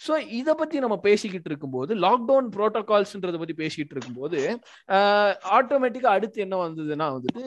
[0.08, 4.40] ஸோ இதை பத்தி நம்ம பேசிக்கிட்டு இருக்கும்போது லாக்டவுன் ப்ரோட்டோகால்ஸ்ன்றதை பத்தி பேசிக்கிட்டு இருக்கும்போது
[5.58, 7.44] ஆட்டோமேட்டிக்கா அடுத்து என்ன வந்ததுன்னா வந்துட்டு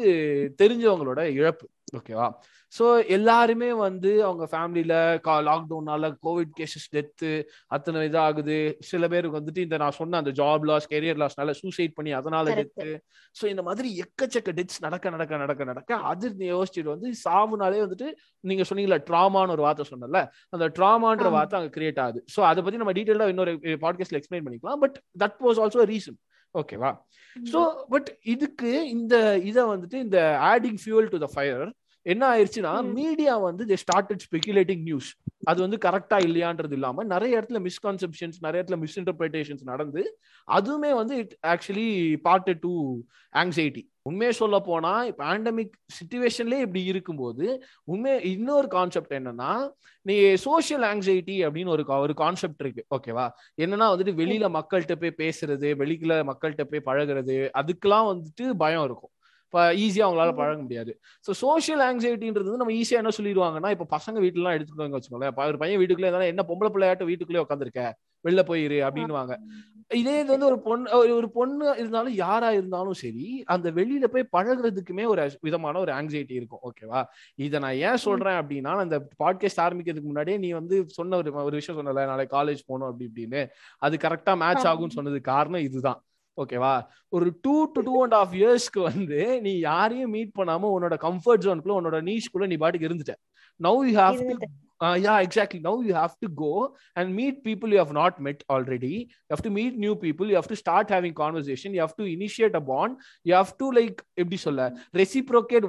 [0.62, 1.66] தெரிஞ்சவங்களோட இழப்பு.
[1.96, 2.28] ஓகேவா
[2.72, 8.76] ஸோ எல்லாருமே வந்து அவங்க ஃபேமிலியில லாக்டவுனால கோவிட் கேசஸ் டெத்து அத்தனை இதாகுது.
[8.80, 13.00] சில பேருக்கு வந்துட்டு இந்த நான் சொன்ன அந்த ஜாப் லாஸ் கெரியர் லாஸ்னால சூசைட் பண்ணி அதனால டெத்து
[13.36, 18.64] ஸோ இந்த மாதிரி எக்கச்சக்க டெத்ஸ் நடக்க நடக்க நடக்க நடக்க அது யோசிச்சுட்டு வந்து சாவுனாலே வந்துட்டு நீங்க
[18.70, 22.24] சொன்னீங்களா ட்ராமான்னு ஒரு வார்த்தை சொன்னல அந்த ட்ராமான்ற வார்த்தை அங்கே கிரியேட் ஆகுது.
[22.36, 23.54] ஸோ அதை பத்தி நம்ம டீட்டெயிலாக இன்னொரு
[23.84, 24.78] பாட்காஸ்ட்ல எக்ஸ்பிளைன் பண்ணிக்கலாம்.
[24.78, 26.18] But that was also reason
[26.54, 26.90] ஓகேவா?
[27.36, 31.64] ஸோ பட் இதுக்கு இந்த இதை வந்துட்டு இந்த adding fuel to the fire
[32.06, 35.08] என்ன ஆயிடுச்சுன்னா மீடியா வந்து தே ஸ்டார்டட் ஸ்பெகுலேட்டிங் நியூஸ்
[35.48, 40.02] அது வந்து கரெக்டா இல்லையான்றது இல்லாம நிறைய இடத்துல மிஸ்கான்செப்ஷன்ஸ் நிறைய இடத்துல மிஸ்இன்டர்பிரேஷன்ஸ் நடந்து
[40.48, 41.88] அதுவுமே வந்து it actually
[42.22, 42.72] part to
[43.34, 47.46] anxiety உண்மையை சொல்ல போனா பேண்டமிக் சுச்சுவேஷன்லயே இப்படி இருக்கும்போது
[47.84, 49.52] உண்மை இன்னொரு கான்செப்ட் என்னன்னா
[50.06, 52.84] நீ சோசியல் ஆங்ஸைட்டி அப்படின்னு ஒரு ஒரு கான்செப்ட் இருக்கு.
[52.96, 53.26] ஓகேவா
[53.62, 59.12] என்னன்னா வந்துட்டு வெளியில மக்கள்கிட்ட போய் பேசுறது வெளியில மக்கள்கிட்ட போய் பழகுறது அதுக்கெல்லாம் வந்துட்டு பயம் இருக்கும்.
[59.48, 60.92] இப்போ ஈஸியாக அவங்களால பழக முடியாது.
[61.26, 65.48] ஸோ சோஷியல் ஆங்ஸைட்டின்றது நம்ம ஈஸியாக என்ன சொல்லிடுவாங்கன்னா இப்போ பசங்க வீட்டுலாம் எடுத்துக்கோங்க வச்சுக்கோங்களேன்.
[65.50, 67.82] ஒரு பையன் வீட்டுக்குள்ளே இருந்தாலும் என்ன பொம்பளை பிள்ளையாட்டும் வீட்டுக்குள்ளே உட்காந்துருக்க
[68.24, 69.34] வெளில போயிரு அப்படின்வாங்க
[69.90, 70.88] இதே இது வந்து ஒரு பொண்ணு
[71.18, 76.62] ஒரு பொண்ணு இருந்தாலும் யாரா இருந்தாலும் சரி அந்த வெளியில போய் பழகுறதுக்குமே ஒரு விதமான ஒரு ஆங்ஸைட்டி இருக்கும்.
[76.68, 77.00] ஓகேவா?
[77.38, 81.78] இதை நான் ஏன் சொல்றேன் அப்படின்னா அந்த பாட்காஸ்ட் ஆரம்பிக்கிறதுக்கு முன்னாடியே நீ வந்து சொன்ன ஒரு ஒரு விஷயம்
[81.80, 83.42] சொன்னல நாளைக்கு காலேஜ் போகணும் அப்படி இப்படின்னு.
[83.78, 86.00] அது கரெக்டா மேட்ச் ஆகும்னு சொன்னது காரணம் இதுதான்.
[86.42, 86.74] ஓகேவா
[87.16, 91.78] ஒரு two to two and half years வந்து நீ யாரையும் மீட் பண்ணாம உன்னோட கம்ஃபர்ட் ஜோனுக்குள்ள
[91.80, 93.16] உன்னோட நீஷ்குள்ள நீ பாட்டுக்கு இருந்துட்ட
[93.60, 94.48] now you have to
[94.80, 98.42] uh, yeah exactly now you have to go and meet people you have not met
[98.48, 101.96] already you have to meet new people you have to start having conversation you have
[101.96, 104.68] to initiate a bond you have to like எப்படி சொல்ல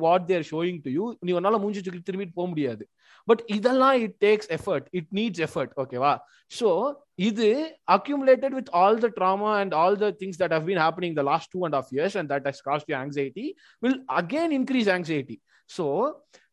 [0.05, 2.83] what they are showing to you நீ உன்னால மூஞ்சி தூக்கி திரும்பிட்டு போக முடியாது
[3.29, 6.13] but இதெல்லாம் it takes effort it needs effort ஓகேவா
[6.51, 6.69] ஸோ
[7.21, 7.49] இது
[7.95, 11.51] accumulated with all the trauma and all the things that have been happening the last
[11.55, 13.45] two and half years and that has caused you anxiety
[13.81, 15.37] will again increase anxiety
[15.69, 15.85] so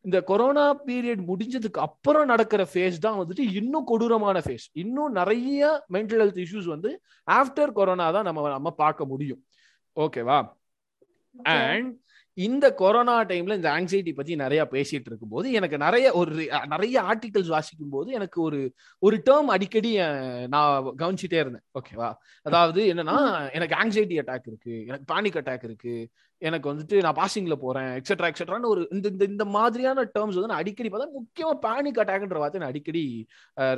[0.05, 6.21] இந்த corona period முடிஞ்சதுக்கு அப்புறம் நடக்கிற face தான் வந்துட்டு இன்னும் கொடூரமான phase இன்னும் நிறைய மென்டல்
[6.21, 6.91] ஹெல்த் இஷ்யூஸ் வந்து
[7.29, 9.41] ஆஃப்டர் கொரோனா தான் நம்ம நம்ம பார்க்க முடியும்.
[9.97, 10.39] ஓகேவா
[11.53, 11.89] அண்ட்
[12.37, 16.33] இந்த கொரோனா டைம்ல இந்த ஆங்ஸைட்டி பத்தி நிறைய பேசிட்டு இருக்கும்போது எனக்கு நிறைய ஒரு
[16.73, 18.59] நிறைய ஆர்டிகல்ஸ் வாசிக்கும் போது எனக்கு ஒரு
[19.03, 19.91] ஒரு டேர்ம் அடிக்கடி
[20.55, 21.65] நான் கவனிச்சுட்டே இருந்தேன்.
[21.79, 22.09] ஓகேவா
[22.47, 23.17] அதாவது என்னன்னா
[23.59, 25.95] எனக்கு ஆங்ஸைட்டி அட்டாக் இருக்கு எனக்கு பேனிக் அட்டாக் இருக்கு
[26.43, 30.63] எனக்கு வந்துட்டு நான் பாசிங்ல போறேன் எக்ஸெட்ரா எக்ஸெட்ரான்னு ஒரு இந்த இந்த இந்த மாதிரியான டேர்ம்ஸ் வந்து நான்
[30.63, 33.05] அடிக்கடி பார்த்தா முக்கியமா பேனிக் அட்டாக்ன்ற வார்த்தை நான் அடிக்கடி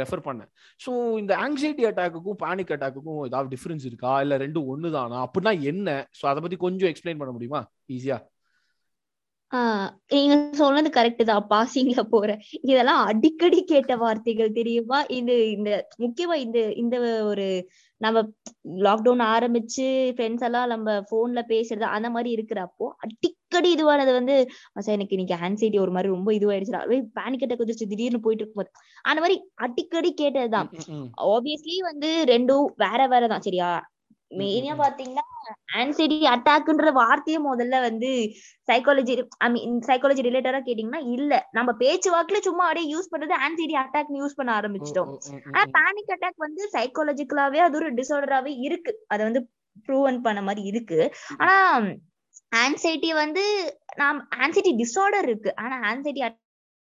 [0.02, 0.50] ரெஃபர் பண்ணேன்.
[0.80, 0.90] ஸோ
[1.22, 4.14] இந்த ஆங்ஸைட்டி அட்டாக்குக்கும் பேனிக் அட்டாக்குக்கும் ஏதாவது டிஃபரன்ஸ் இருக்கா?
[4.24, 5.88] இல்ல ரெண்டும் ஒன்று தானா அப்படின்னா என்ன?
[6.20, 7.62] ஸோ அதை பத்தி கொஞ்சம் எக்ஸ்பிளைன் பண்ண முடியுமா?
[7.96, 8.18] ஈஸியா
[10.10, 12.30] நீங்க சொன்னது கரெக்ட் தான் பாசிங்ல போற
[12.62, 14.98] இதெல்லாம் அடிக்கடி கேட்ட வார்த்தைகள் தெரியுமா?
[15.10, 16.96] இது இந்த முக்கியமா இந்த இந்த
[17.30, 17.46] ஒரு
[18.00, 18.18] நம்ம
[18.86, 19.86] லாக்டவுன் ஆரம்பிச்சு
[20.16, 24.34] ஃப்ரெண்ட்ஸ் எல்லாம் நம்ம போன்ல பேசுறது அந்த மாதிரி இருக்கிறப்போ அடிக்கடி இதுவானது வந்து
[24.76, 26.82] சார் எனக்கு இன்னைக்கு ஆன்சைட்டி ஒரு மாதிரி ரொம்ப இதுவாயிடுச்சுடா.
[27.18, 28.70] பேனிக் அட்டாக் திடீர்னு போயிட்டு இருக்கும்போது
[29.04, 29.36] அந்த மாதிரி
[29.66, 30.68] அடிக்கடி கேட்டதுதான்.
[31.32, 33.70] ஆப்வியஸ்லி வந்து ரெண்டும் வேற வேறதான் சரியா?
[34.30, 35.24] மெயினா பாத்தீங்கன்னா
[35.80, 38.10] ஆன்சைட்டி அட்டாக்ன்ற வார்த்தையே முதல்ல வந்து
[38.68, 41.32] சைக்காலஜி ஐ மீன் சைக்காலஜி ரிலேட்டடா கேட்டீங்கன்னா இல்ல.
[41.52, 45.12] நம்ம பேச்சு வாக்குல சும்மா அப்படியே யூஸ் பண்றது ஆன்சைட்டி அட்டாக் யூஸ் பண்ண ஆரம்பிச்சிட்டோம்.
[45.54, 48.94] ஆனா பேனிக் அட்டாக் வந்து சைக்காலஜிக்கலாவே அது ஒரு டிசார்டராவே இருக்கு.
[49.08, 49.42] அதை வந்து
[49.86, 51.00] ப்ரூவன் பண்ண மாதிரி இருக்கு.
[51.38, 51.56] ஆனா
[52.64, 53.44] ஆன்சைட்டி வந்து
[53.96, 55.50] நாம் ஆன்சைட்டி டிசார்டர் இருக்கு.
[55.56, 56.22] ஆனா ஆன்சைட்டி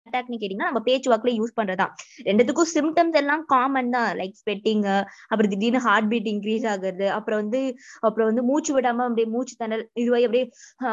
[0.08, 1.88] அட்டாக்னு கேட்டீங்கன்னா நம்ம பேச்சு வாக்குல யூஸ் பண்றதா
[2.30, 4.10] ரெண்டுத்துக்கும் சிம்டம்ஸ் எல்லாம் காமன் தான்.
[4.20, 4.84] லைக் ஸ்வெட்டிங்
[5.30, 7.62] அப்புறம் திடீர்னு ஹார்ட் பீட் இன்க்ரீஸ் ஆகுறது அப்புறம் வந்து
[8.08, 10.46] அப்புறம் வந்து மூச்சு விடாம அப்படியே மூச்சு தண்டல் இதுவாய் அப்படியே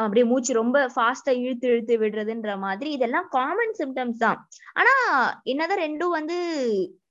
[0.03, 4.39] அப்படியே மூச்சு ரொம்ப ஃபாஸ்டா இழுத்து இழுத்து விடுறதுன்ற மாதிரி இதெல்லாம் காமன் சிம்டம்ஸ் தான்.
[4.73, 4.93] ஆனா
[5.53, 6.37] என்னதான் ரெண்டும் வந்து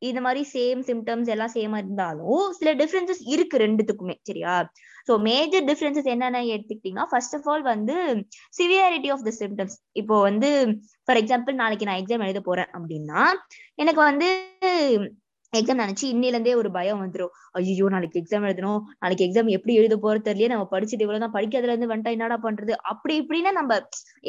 [0.08, 4.54] இந்த மாதிரி சேம் சிம்டம்ஸ் எல்லாம் சேமா இருந்தாலும் சில டிஃபரன்சஸ் இருக்கு ரெண்டுத்துக்குமே சரியா?
[5.08, 7.96] ஸோ மேஜர் டிஃபரன்சஸ் என்னென்ன எடுத்துக்கிட்டீங்கன்னா ஃபர்ஸ்ட் ஆஃப் ஆல் வந்து
[8.54, 10.50] சிவியாரிட்டி ஆஃப் த சிம்டம்ஸ் இப்போ வந்து
[11.08, 13.22] ஃபார் எக்ஸாம்பிள் நாளைக்கு நான் எக்ஸாம் எழுத போறேன் அப்படின்னா
[13.78, 14.28] எனக்கு வந்து
[15.60, 18.80] எக்ஸாம் நினைச்சு இன்னில இருந்தே ஒரு பயம் வந்துடும் ஐயோ நாளைக்கு எக்ஸாம் எழுதணும்.
[19.02, 22.72] நாளைக்கு எக்ஸாம் எப்படி எழுத போறது தெரியல நம்ம படிச்சுட்டு இவ்வளவுதான் படிக்கிறதுல இருந்து வந்துட்டா என்னடா பண்றது?
[22.92, 23.78] அப்படி இப்படின்னா நம்ம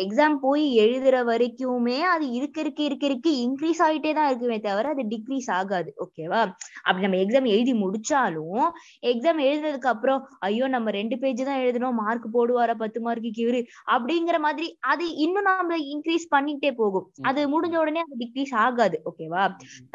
[0.04, 3.28] எக்ஸாம் போய் எழுதுற வரைக்குமே அது இருக்க இருக்க இருக்க இருக்க.
[3.46, 5.90] இன்க்ரீஸ் ஆகிட்டே தான் இருக்குமே தவிர அது டிக்ரீஸ் ஆகாது.
[6.06, 6.42] ஓகேவா
[6.88, 8.66] அப்படி நம்ம எக்ஸாம் எழுதி முடிச்சாலும்
[9.14, 11.98] எக்ஸாம் எழுதுறதுக்கு அப்புறம் ஐயோ நம்ம ரெண்டு பேஜ் தான் எழுதணும்.
[12.04, 13.62] மார்க் போடுவாரா பத்து மார்க்குக்கு இவரு?
[13.96, 17.08] அப்படிங்கிற மாதிரி அது இன்னும் நம்ம இன்க்ரீஸ் பண்ணிட்டே போகும்.
[17.30, 18.98] அது முடிஞ்ச உடனே அது டிக்ரீஸ் ஆகாது.
[19.12, 19.44] ஓகேவா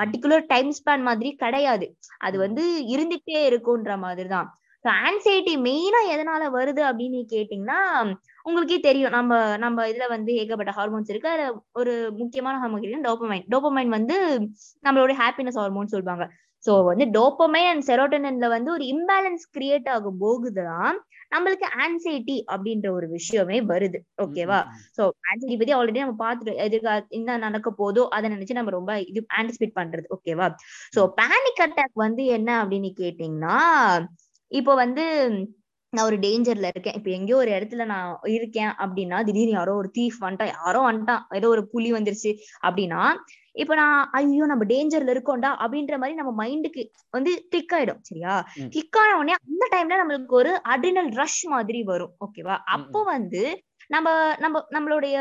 [0.01, 1.97] பர்டிகுலர் டைம் ஸ்பேன் மாதிரி கிடையாது.
[2.19, 4.49] அது வந்து இருந்துகிட்டே இருக்கும்ன்ற மாதிரிதான்.
[4.89, 7.79] ஆன்சைட்டி மெயினா எதனால வருது அப்படின்னு கேட்டீங்கன்னா
[8.43, 9.11] உங்களுக்கே தெரியும்.
[9.11, 11.29] நம்ம நம்ம இதுல வந்து ஏகப்பட்ட ஹார்மோன்ஸ் இருக்கு.
[11.29, 14.39] அதுல ஒரு முக்கியமான ஹார்மோன் டோப்பமைன் டோப்பமைன் வந்து
[14.85, 16.31] நம்மளோட ஹாப்பினஸ் ஹார்மோன் சொல்லுவாங்க.
[16.65, 20.97] சோ வந்து டோப்பமைன் அண்ட் செரோட்டனின்ல வந்து ஒரு இம்பேலன்ஸ் கிரியேட் ஆகும் போகுதுதான்
[21.35, 23.99] நம்மளுக்கு ஆன்சைட்டி அப்படின்ற ஒரு விஷயமே வருது.
[24.25, 24.59] ஓகேவா
[24.97, 29.21] சோ ஆன்சைட்டி பத்தி ஆல்ரெடி நம்ம பார்த்துட்டு எதிர்கா என்ன நடக்க போதோ அதை நினைச்சு நம்ம ரொம்ப இது
[29.41, 30.07] ஆன்டிசிபேட் பண்றது.
[30.17, 30.49] ஓகேவா
[30.97, 33.57] சோ பேனிக் அட்டாக் வந்து என்ன அப்படின்னு கேட்டீங்கன்னா
[34.53, 35.05] இப்போ வந்து
[35.93, 36.97] நான் ஒரு டேஞ்சர்ல இருக்கேன்.
[36.99, 41.23] இப்ப எங்கேயோ ஒரு இடத்துல நான் இருக்கேன் அப்படின்னா திடீர்னு யாரோ ஒரு தீஃப் வந்துட்டான் யாரோ வந்துட்டான்.
[41.39, 42.33] ஏதோ ஒரு புலி வந்துருச்சு
[42.67, 43.01] அப்படின்னா
[43.55, 46.83] இப்ப நான் ஐயோ நம்ம டேஞ்சர்ல இருக்கோம்டா அப்படின்ற மாதிரி நம்ம மைண்டுக்கு
[47.15, 48.35] வந்து கிளிக் ஆயிடும் சரியா?
[48.69, 53.43] கிளிக் ஆன உடனே அந்த டைம்ல நம்மளுக்கு ஒரு அட்ரினல் ரஷ் மாதிரி வரும் ஓகேவா அப்போ வந்து
[53.91, 54.09] நம்ம
[54.39, 55.17] நம்ம நம்மளுடைய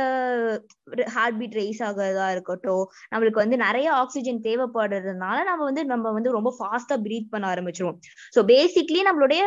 [1.14, 6.52] ஹார்ட் பீட் ரைஸ் ஆகிறதா இருக்கட்டும் நம்மளுக்கு வந்து நிறைய ஆக்சிஜன் தேவைப்படுறதுனால நம்ம வந்து நம்ம வந்து ரொம்ப
[6.58, 7.98] ஃபாஸ்டா பிரீத் பண்ண ஆரம்பிச்சிருவோம்.
[8.36, 9.44] ஸோ பேசிக்லி நம்மளுடைய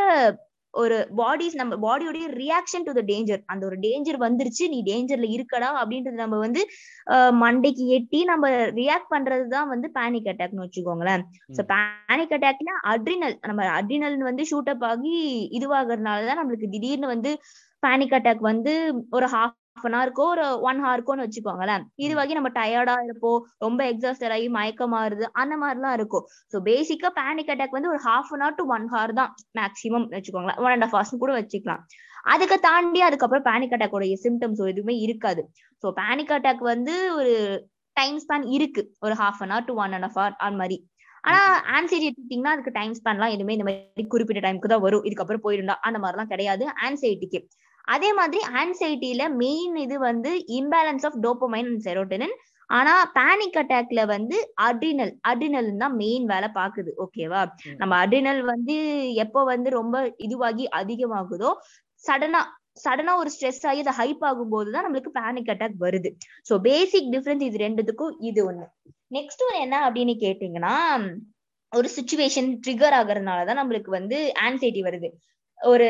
[0.74, 5.70] ஒரு பாடிஸ் நம்ம பாடியோடைய ரியாக்ஷன் டு த டேஞ்சர் அந்த ஒரு டேஞ்சர் வந்துருச்சு நீ டேஞ்சர்ல இருக்கடா
[5.80, 6.62] அப்படின்றது நம்ம வந்து
[7.42, 11.24] மண்டைக்கு எட்டி நம்ம ரியாக்ட் பண்றதுதான் வந்து பேனிக் அட்டாக்னு வச்சுக்கோங்களேன்.
[11.56, 15.16] ஸோ பேனிக் அட்டாக்ல அட்ரினல் நம்ம அட்ரினல் வந்து ஷூட் அப் ஆகி
[15.58, 17.32] இதுவாகிறதுனாலதான் நம்மளுக்கு திடீர்னு வந்து
[17.82, 18.72] பேனிக் அட்டாக் வந்து
[19.10, 21.84] ஒரு ஹாஃப் அன் ஹவருக்கோ ஒரு ஒன் ஹவருக்கோன்னு வச்சுக்கோங்களேன்.
[22.04, 26.24] இதுவாகி நம்ம டயர்டா இருப்போம் ரொம்ப எக்ஸாஸ்டர் ஆகி மயக்கமாறுது அந்த மாதிரிலாம் இருக்கும்.
[26.52, 29.30] ஸோ பேசிக்கா பேனிக் அட்டாக் வந்து ஒரு half an hour to one hour தான்
[29.60, 30.60] மேக்ஸிமம் வச்சுக்கோங்களேன்.
[30.64, 31.82] ஒன் அண்ட் ஹாஃப் ஹவர்ஸ் கூட வச்சுக்கலாம்.
[32.34, 35.44] அதுக்கு தாண்டி அதுக்கப்புறம் பேனிக் அட்டாக்கோட சிம்டம்ஸ் எதுவுமே இருக்காது.
[35.84, 37.34] ஸோ பேனிக் அட்டாக் வந்து ஒரு
[37.96, 38.84] டைம் ஸ்பேன் இருக்கு.
[39.06, 40.78] ஒரு half an hour to one and half hour அந்த மாதிரி.
[41.24, 41.40] ஆனா
[41.76, 45.04] ஆன்சைட்டி எடுத்துட்டீங்கன்னா அதுக்கு டைம் ஸ்பேன்லாம் எதுவுமே இந்த மாதிரி குறிப்பிட்ட டைமுக்கு தான் வரும்.
[45.08, 46.64] இதுக்கப்புறம் போயிடும்டா அந்த மாதிரிலாம் கிடையாது.
[46.86, 47.40] ஆன்சைட்டிக்கு
[47.88, 52.34] அதே மாதிரி ஆன்சைட்டில மெயின் இது வந்து imbalance of dopamine and serotonin
[52.70, 57.42] ஆனா பேனிக் அட்டாக்ல வந்து அட்ரினல் அட்ரினல் தான் மெயின் வேலை பாக்குது ஓகேவா.
[57.78, 58.76] நம்ம அட்ரினல் வந்து
[59.24, 61.50] எப்போ வந்து ரொம்ப இதுவாகி அதிகமாகுதோ
[62.04, 62.40] சடனா
[62.84, 66.10] சடனா ஒரு ஸ்ட்ரெஸ் ஆகி அதை ஹைப் ஆகும் போதுதான் நம்மளுக்கு பேனிக் அட்டாக் வருது.
[66.48, 68.66] சோ பேசிக் டிஃபரன்ஸ் இது ரெண்டுத்துக்கும் இது ஒண்ணு.
[69.10, 70.74] நெக்ஸ்ட் ஒன்று என்ன அப்படின்னு கேட்டீங்கன்னா
[71.72, 74.16] ஒரு சுச்சுவேஷன் ட்ரிகர் ஆகுறதுனாலதான் நம்மளுக்கு வந்து
[74.46, 75.10] ஆன்சைட்டி வருது.
[75.62, 75.86] ஒரு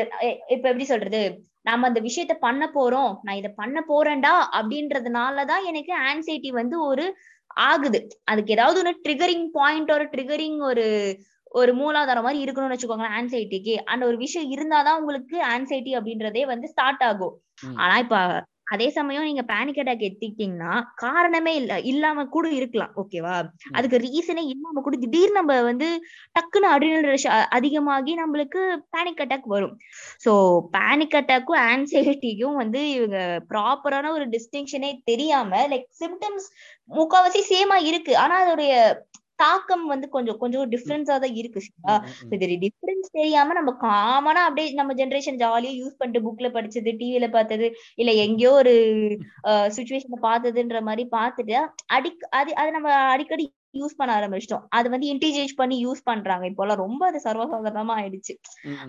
[0.47, 1.21] இப்ப எப்படி சொல்றது?
[1.61, 3.11] நம்ம அந்த விஷயத்த பண்ண போறோம்.
[3.21, 7.05] நான் இதை பண்ண போறேன்டா அப்படின்றதுனாலதான் எனக்கு ஆன்சைட்டி வந்து ஒரு
[7.67, 7.99] ஆகுது.
[8.23, 10.85] அதுக்கு ஏதாவது ஒன்று ட்ரிகரிங் பாயிண்ட் ஒரு ட்ரிகரிங் ஒரு
[11.51, 17.03] ஒரு மூலாதாரம் மாதிரி இருக்கணும்னு வச்சுக்கோங்களேன் ஆன்சைட்டிக்கு அந்த ஒரு விஷயம் இருந்தாதான் உங்களுக்கு ஆன்சைட்டி அப்படின்றதே வந்து ஸ்டார்ட்
[17.03, 17.35] ஆகும்.
[17.75, 18.17] ஆனா இப்ப
[18.67, 23.35] அதே சமயம் நீங்க பேனிக் அட்டாக் எடுத்துக்கிட்டீங்கன்னா காரணமே இல்ல இல்லாம கூட இருக்கலாம் ஓகேவா
[23.71, 25.87] அதுக்கு ரீசனே இல்லாம கூட திடீர்னு நம்ம வந்து
[26.35, 28.61] டக்குன்னு அட்ரினல் ரஷ் அதிகமாகி நம்மளுக்கு
[28.95, 29.75] பேனிக் அட்டாக் வரும்.
[30.25, 30.31] சோ
[30.77, 33.19] பேனிக் அட்டாக்கும் ஆன்சைட்டிக்கும் வந்து இவங்க
[33.51, 36.47] ப்ராப்பரான ஒரு டிஸ்டிங்ஷனே தெரியாம லைக் சிம்டம்ஸ்
[36.91, 38.13] முக்காவாசி சேமா இருக்கு.
[38.17, 38.73] ஆனா அதோடைய
[39.39, 41.95] தாக்கம் வந்து கொஞ்சம் கொஞ்சம் டிஃப்ரென்ஸா தான் இருக்கு சரிங்களா?
[42.63, 47.67] டிஃபரன்ஸ் தெரியாம நம்ம காமனா அப்படியே நம்ம ஜெனரேஷன் ஜாலியா யூஸ் பண்ணிட்டு புக்ல படிச்சது டிவில பார்த்தது
[48.01, 48.73] இல்ல எங்கேயோ ஒரு
[49.77, 51.57] சுச்சுவேஷன்ல பார்த்ததுன்ற மாதிரி பார்த்துட்டு
[51.95, 53.45] அடிக் அது அது நம்ம அடிக்கடி
[53.77, 54.65] யூஸ் பண்ண ஆரம்பிச்சிட்டோம்.
[54.77, 56.45] அது வந்து இன்டிஜேட் பண்ணி யூஸ் பண்றாங்க.
[56.51, 58.33] இப்போலாம் ரொம்ப அது சர்வசாதாரணமா ஆயிடுச்சு.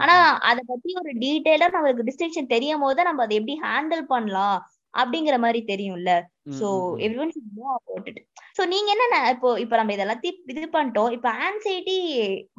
[0.03, 0.15] ஆனா
[0.51, 4.59] அத பத்தி ஒரு டீடைலா நம்மளுக்கு டிஸ்டிங்ஷன் தெரியும் போது நம்ம அதை எப்படி ஹேண்டில் பண்ணலாம்?
[4.95, 6.13] அப்படிங்கிற மாதிரி தெரியும்ல.
[6.61, 6.69] So.
[7.07, 7.75] Everyone should know
[8.11, 8.21] it
[8.57, 11.13] so நீங்க என்ன இப்போ இப்போ நம்ம இதெல்லாத்தையும் இது பண்ணிட்டோம்.
[11.17, 11.99] இப்போ ஆன்சைட்டி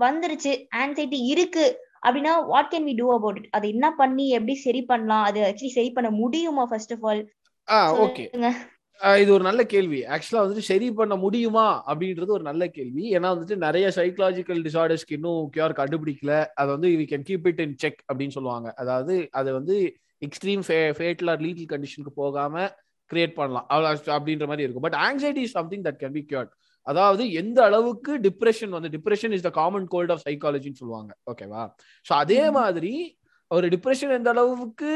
[0.06, 0.54] வந்துருச்சு.
[0.76, 1.66] ஆன்சைட்டி இருக்கு.
[2.08, 5.26] அப்படின்னா what can we do about it அதை என்ன பண்ணி எப்படி சரி பண்ணலாம்?
[5.30, 7.22] அது ஆக்சுவலி சரி பண்ண முடியுமா first of all
[7.68, 8.26] ah okay
[9.22, 9.98] இது ஒரு நல்ல கேள்வி.
[10.14, 11.66] ஆக்சுவலா வந்துட்டு சரி பண்ண முடியுமா?
[11.92, 13.04] அப்படின்றது ஒரு நல்ல கேள்வி.
[13.16, 16.34] ஏன்னா வந்துட்டு நிறைய சைக்கலாஜிக்கல் டிசார்டர்ஸ்க்கு இன்னும் கியூர் கண்டுபிடிக்கல.
[16.54, 18.70] அதை வந்து we can keep it in check அப்படின்னு சொல்லுவாங்க.
[18.84, 19.78] அதாவது அதை வந்து
[20.22, 20.64] எக்ஸ்ட்ரீம்
[20.98, 22.54] ஃபேட்டல் ஆர் லீகல் கண்டிஷனுக்கு போகாம
[23.12, 23.68] கிரியேட் பண்ணலாம்.
[23.74, 24.86] அவ்வளவு அப்படின்ற மாதிரி இருக்கும்.
[24.88, 26.54] But anxiety is something that can be cured
[26.88, 31.12] அதாவது எந்த அளவுக்கு டிப்ரெஷன் வந்து depression is the common cold of சைக்காலஜின்னு சொல்லுவாங்க.
[31.32, 31.64] ஓகேவா
[32.06, 32.42] ஸோ அதே.
[32.60, 32.94] மாதிரி
[33.52, 34.92] ஒரு டிப்ரெஷன் எந்த அளவுக்கு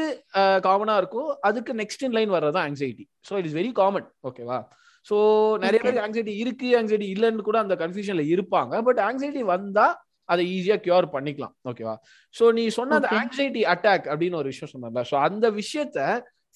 [0.66, 4.58] காமனா இருக்கோ அதுக்கு நெக்ஸ்ட் இன் லைன் வர்றது anxiety so it is very common ஓகேவா
[5.06, 5.16] ஸோ
[5.64, 5.80] நிறைய.
[5.82, 8.82] பேருக்கு ஆங்ஸைட்டி இருக்கு ஆங்ஸைட்டி இல்லைன்னு கூட அந்த கன்ஃபியூஷன்ல இருப்பாங்க.
[8.88, 9.86] பட் ஆங்ஸைட்டி வந்தா
[10.32, 11.54] அதை ஈஸியா கியூர் பண்ணிக்கலாம்.
[11.70, 11.94] ஓகேவா
[12.34, 13.08] ஸோ நீ சொன்ன அந்த.
[13.20, 15.98] ஆங்ஸைட்டி அட்டாக் அப்படின்னு ஒரு விஷயம் சொன்னல ஸோ அந்த விஷயத்த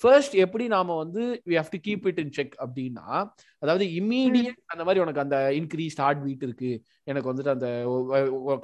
[0.03, 3.05] ஃபர்ஸ்ட் எப்படி நாம வந்து we have to keep it in check அப்படின்னா
[3.63, 6.71] அதாவது இம்மீடியட் அந்த மாதிரி உனக்கு அந்த இன்க்ரீஸ் ஹார்ட் பீட் இருக்கு.
[7.11, 7.69] எனக்கு வந்துட்டு அந்த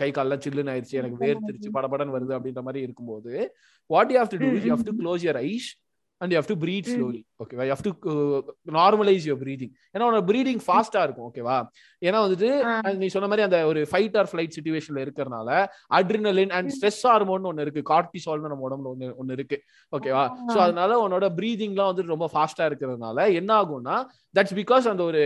[0.01, 3.35] கை கால்லாம் சில்லுன்னு ஆயிடுச்சு எனக்கு வேர்த்துருச்சு படபடன்னு வருது அப்படின்ற மாதிரி இருக்கும்போது
[3.91, 5.69] what you have to do you have to close your eyes
[6.21, 6.89] and you have to breathe.
[6.95, 8.03] Slowly ஓகேவா you have to
[8.79, 11.57] normalise your breathing ஏன்னா உனக்கு பிரீதிங் ஃபாஸ்டா இருக்கும் ஓகேவா
[12.03, 12.49] ஏன்னா வந்துட்டு
[13.03, 15.49] நீ சொன்ன மாதிரி அந்த ஒரு ஃபைட் ஆர் ஃபிளைட் சுச்சுவேஷன்ல இருக்கிறனால
[15.99, 17.83] அட்ரினலின் அண்ட் ஸ்ட்ரெஸ் ஹார்மோன் ஒன்னு இருக்கு.
[17.93, 19.59] கார்டிசால்னு நம்ம உடம்புல ஒன்னு ஒன்னு இருக்கு.
[19.93, 23.97] ஓகேவா சோ அதனால உன்னோட பிரீதிங்லாம் வந்துட்டு ரொம்ப ஃபாஸ்டா இருக்கிறதுனால என்ன ஆகும்னா
[24.35, 25.23] தட்ஸ் பிகாஸ் அந்த ஒரு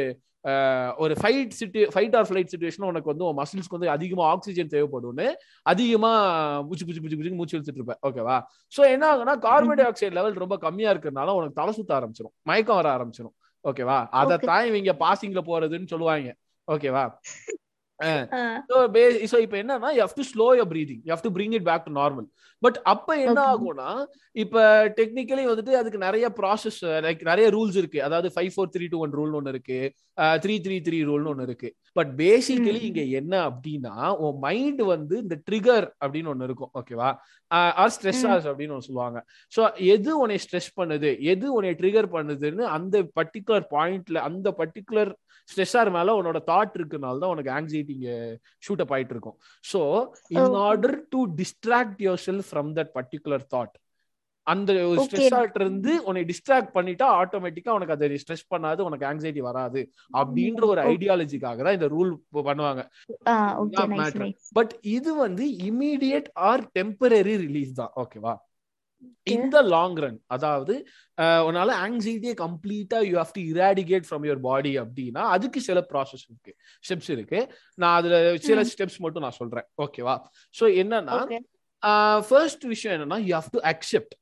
[1.03, 5.29] ஒரு ஃபைட் சிட்டு ஃபைட் ஆர் ஃபிளைட் சுச்சுவேஷன் உனக்கு வந்து மசில்ஸ்க்கு வந்து அதிகமா ஆக்சிஜன் தேவைப்படும்னு
[5.73, 6.11] அதிகமா
[6.69, 8.01] புச்சு புச்சு புச்சு புச்சு மூச்சு இழுத்துட்டு இருப்பேன்.
[8.09, 8.37] ஓகேவா
[8.77, 12.81] சோ என்ன ஆகும்னா கார்பன் டை ஆக்சைடு லெவல் ரொம்ப கம்மியா இருக்கிறதுனால உனக்கு தலை சுத்த ஆரம்பிச்சிடும் மயக்கம்
[12.81, 14.37] வர ஆரம்பிச்சிடும் ஓகேவா அதை.
[14.51, 16.31] தான் இவங்க பாசிங்ல போறதுன்னு சொல்லுவாங்க.
[16.69, 17.05] ஓகேவா
[18.71, 18.77] ஸோ
[19.33, 21.85] ஸோ இப்போ என்னன்னா you have to slow your breathing you have to bring it back
[21.89, 22.27] to normal
[22.65, 23.39] but அப்போ என்ன.
[23.53, 23.91] ஆகும்னா
[24.43, 24.61] இப்போ
[24.99, 27.99] டெக்னிக்கலி வந்துட்டு அதுக்கு நிறைய ப்ராசஸ் லைக் நிறைய ரூல்ஸ் இருக்கு.
[28.07, 29.79] அதாவது five four three two one ரூல்னு ஒன்று இருக்கு.
[30.45, 31.71] த்ரீ த்ரீ த்ரீ ரூல்னு ஒன்று இருக்கு.
[31.99, 32.83] But basically.
[32.91, 33.97] இங்க என்ன அப்படின்னா
[34.27, 36.73] உன் மைண்ட் வந்து இந்த ட்ரிகர் அப்படின்னு ஒன்று இருக்கும்.
[36.81, 37.11] ஓகேவா
[37.83, 39.19] ஆர் ஸ்ட்ரெஸ்ஸாஸ் அப்படின்னு ஒன்று சொல்லுவாங்க.
[39.57, 39.63] ஸோ
[39.95, 41.11] எது உன்னை ஸ்ட்ரெஸ் பண்ணுது?
[41.33, 45.13] எது உன்னை ட்ரிகர் பண்ணுதுன்னு அந்த பர்டிகுலர் பாயிண்ட்ல அந்த பர்டிகுலர்
[45.49, 48.13] ஸ்ட்ரெஸ்ஸார் மேல உன்னோட தாட் இருக்கனால தான் உனக்கு ஆங்ஸைட்டி இங்க
[48.67, 49.37] ஷூட் அப் ஆயிட்டு இருக்கும்.
[49.73, 49.81] So
[50.37, 50.57] in.
[50.69, 53.75] Order to distract yourself from that particular thought
[54.47, 55.03] அந்த ஒரு.
[55.05, 59.81] ஸ்ட்ரெஸ் ஆட் இருந்து உன்னை டிஸ்ட்ராக்ட் பண்ணிட்டா ஆட்டோமேட்டிக்கா உனக்கு அதை ஸ்ட்ரெஸ் பண்ணாது உனக்கு ஆங்ஸைட்டி வராது
[60.15, 60.81] அப்படின்ற ஒரு.
[60.93, 62.11] ஐடியாலஜிக்காக தான் இந்த ரூல்
[62.49, 62.83] பண்ணுவாங்க.
[64.59, 68.35] பட் இது வந்து இமீடியட் ஆர் டெம்பரரி ரிலீஸ் தான் ஓகேவா
[69.05, 69.33] Okay.
[69.35, 70.75] இந்த லாங் ரன் அதாவது
[71.47, 76.53] உன்னால ஆங்ஸைட்டியை கம்ப்ளீட்டா you have to eradicate from your body அப்படின்னா அதுக்கு சில ப்ராசஸ் இருக்கு.
[76.85, 77.41] ஸ்டெப்ஸ் இருக்கு.
[77.79, 78.15] நான் அதுல
[78.47, 78.63] சில.
[78.73, 80.15] ஸ்டெப்ஸ் மட்டும் நான் சொல்றேன் ஓகேவா
[80.55, 81.19] சோ என்னன்னா
[82.29, 84.15] ஃபர்ஸ்ட் விஷயம் என்னன்னா யூ ஹாவ் டு அக்செப்ட்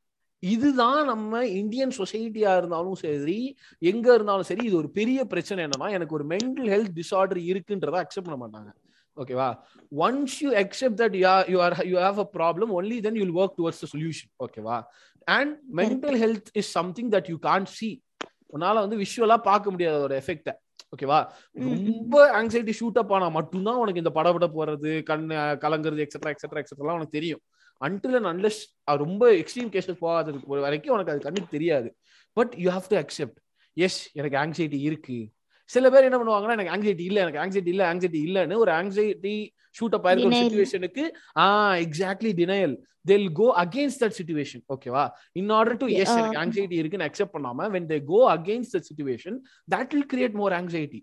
[0.43, 3.37] இதுதான் நம்ம இந்தியன் சொசைட்டியா இருந்தாலும் சரி
[3.83, 8.29] எங்க இருந்தாலும் சரி இது ஒரு பெரிய பிரச்சனை என்னன்னா எனக்கு ஒரு மென்டல் ஹெல்த் டிசார்டர் இருக்குன்றத அக்செப்ட்
[8.29, 8.71] பண்ண மாட்டாங்க.
[9.17, 9.49] ஓகேவா
[9.93, 13.57] once you accept that you you are you have a problem only then you'll work
[13.59, 14.79] towards the solution ஓகேவா
[15.27, 17.91] and mental health is something that you can't see
[18.55, 20.51] உன்னால வந்து விஷுவலா பார்க்க முடியாத ஒரு எஃபெக்ட
[20.95, 21.19] ஓகேவா.
[21.57, 25.25] ரொம்ப ஆங்ஸைட்டி ஷூட் அப் ஆனா மட்டும்தான் உனக்கு இந்த படபட போறது கண்
[25.65, 27.43] கலங்குறது எக்ஸெட்ரா எக்ஸெட்ரா எக்ஸெட்ரா உனக்கு தெரியும்.
[27.81, 31.97] அன்டில் அண்ட் அன்லெஸ் ரொம்ப எக்ஸ்ட்ரீம் கேசஸ் போகாததுக்கு வரைக்கும் உனக்கு அது கண்ணுக்கு தெரியாது.
[32.33, 33.37] But you have to accept
[33.73, 35.29] yes எனக்கு ஆங்ஸைட்டி இருக்கு.
[35.65, 39.49] சில பேர் என்ன பண்ணுவாங்கன்னா எனக்கு ஆங்ஸைட்டி இல்ல எனக்கு ஆங்ஸைட்டி இல்ல ஆங்ஸைட்டி இல்லன்னு ஒரு ஆங்ஸைட்டி
[39.81, 40.67] ஷூட் அப் ஆயிருக்க.
[40.69, 42.77] சுச்சுவேஷனுக்கு ஆ exactly denial
[43.09, 44.61] they'll go against that situation.
[44.69, 46.19] ஓகேவா in order to yes ah.
[46.19, 49.33] எனக்கு anxiety இருக்குன்னு accept பண்ணாம when they go against the situation
[49.75, 51.01] that will create more anxiety.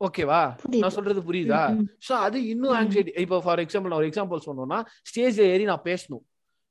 [0.00, 0.40] ஓகேவா.
[0.76, 1.60] நான் சொல்றது புரியுதா.
[2.08, 2.72] சோ அது இன்னும்.
[2.72, 6.24] ஆங்ஸைட்டி இப்போ ஃபார் எக்ஸாம்பிள் ஒரு எக்ஸாம்பிள் சொன்னோம்னா ஸ்டேஜ்ல ஏறி நான் பேசணும்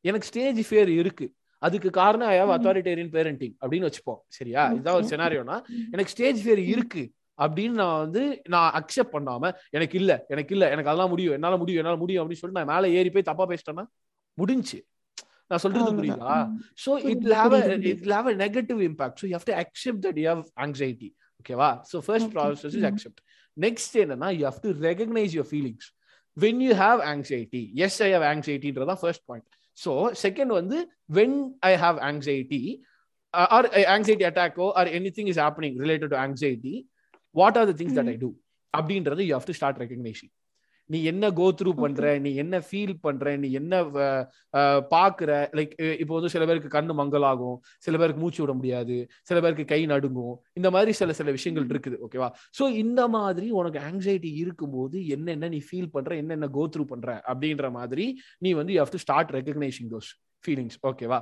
[0.06, 2.50] எனக்கு ஸ்டேஜ் ஃபியர் இருக்கு அதுக்கு காரணம் ஐ ஹவ்.
[2.50, 5.04] அத்தாரிட்டேரியன் பேரண்டிங் அப்படின்னு வச்சுப்போம் சரியா இதான் ஒரு.
[5.04, 5.58] செனாரியோனா.
[5.92, 10.90] எனக்கு ஸ்டேஜ் ஃபியர் இருக்கு அப்படின்னு நான் வந்து நான் அக்செப்ட் பண்ணாம எனக்கு இல்ல எனக்கு இல்ல எனக்கு
[10.90, 13.86] அதெல்லாம் முடியும் என்னால முடியும் என்னால முடியும் அப்படின்னு சொல்லிட்டு நான் மேல ஏறி போய் தப்பா பேசிட்டேன்னா
[14.38, 14.80] முடிஞ்சு
[15.48, 15.92] நான் சொல்றது.
[15.92, 16.60] புரியுதா ம்.
[16.76, 17.92] so it புரியுது, will have a புரியுது, புரியுது.
[17.92, 19.28] it will have a negative impact so
[21.42, 22.36] ஓகேவா so first Okay.
[22.38, 22.90] process is Mm.
[22.92, 23.20] accept
[23.58, 25.86] next என்னன்னா you have to recognize your feelings
[26.38, 29.46] when you have anxiety yes i have anxiety ன்றதான் first point
[29.84, 29.92] so
[30.26, 30.78] second வந்து
[31.18, 31.32] when
[31.70, 32.62] i have anxiety
[33.34, 36.76] uh, or uh, anxiety attack or anything is happening related to anxiety
[37.34, 38.14] what are the things that Mm.
[38.14, 38.30] i do
[38.74, 40.32] அப்படின்றது you have to start recognizing
[40.94, 42.04] நீ என்ன go through பண்ற?
[42.26, 43.36] நீ என்ன feel பண்ற?
[43.44, 43.82] நீ என்ன
[44.94, 45.32] பாக்குற?
[45.58, 47.58] லைக் இப்போ வந்து சில பேருக்கு கண்ணு மங்கலாகும்.
[47.86, 48.98] சில பேருக்கு மூச்சு விட முடியாது.
[49.30, 50.36] சில பேருக்கு கை நடுங்கும்.
[50.60, 52.00] இந்த மாதிரி சில சில விஷயங்கள் இருக்குது.
[52.08, 56.12] ஓகேவா சோ இந்த மாதிரி உனக்கு ஆங்ஸைட்டி இருக்கும்போது என்னென்ன நீ ஃபீல் பண்ற?
[56.24, 57.22] என்னென்ன கோ த்ரூ பண்ற?
[57.34, 58.08] அப்படின்ற மாதிரி
[58.46, 60.12] நீ வந்து you have to start recognising those
[60.46, 61.22] feelings ஓகேவா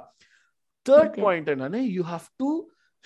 [0.85, 1.15] தேர்ட்.
[1.27, 2.49] பாயிண்ட் என்னன்னு you have to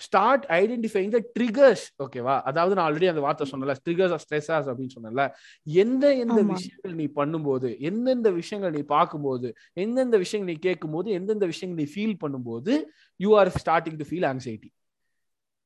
[0.00, 4.94] start identifying the triggers ஓகேவா அதாவது நான் ஆல்ரெடி அந்த வார்த்தை சொன்னல ட்ரிகர்ஸ் ஆஃப் ஸ்ட்ரெஸ்ஸாஸ் அப்படின்னு
[4.96, 5.24] சொன்னல
[5.66, 6.38] எந்த எந்த.
[6.52, 9.50] விஷயங்கள் நீ பண்ணும்போது எந்தெந்த விஷயங்கள் நீ பார்க்கும்போது
[9.84, 12.74] எந்தெந்த விஷயங்கள் நீ கேட்கும்போது எந்தெந்த விஷயங்கள் நீ ஃபீல் பண்ணும்போது
[13.20, 14.70] you are starting to feel anxiety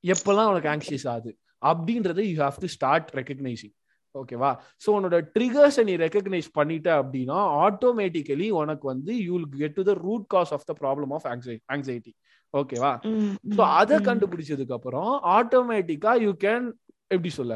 [0.05, 1.31] எப்பெல்லாம் உனக்கு ஆங்ஷியஸ் ஆகுது?
[1.63, 3.75] அப்படின்றத you have to start recognising
[4.15, 4.51] ஓகேவா
[4.83, 9.95] ஸோ உன்னோட ட்ரிகர்ஸை நீ ரெக்கக்னைஸ் பண்ணிட்ட அப்படின்னா ஆட்டோமேட்டிக்கலி உனக்கு வந்து you will get to the
[10.01, 11.27] root cause of the problem of
[11.73, 12.13] anxiety
[12.55, 13.35] ஓகேவா ம்,
[13.73, 13.97] அதை.
[13.99, 16.67] கண்டுபிடிச்சதுக்கு அப்புறம் ஆட்டோமேட்டிக்கா யூ கேன்
[17.11, 17.55] எப்படி சொல்ல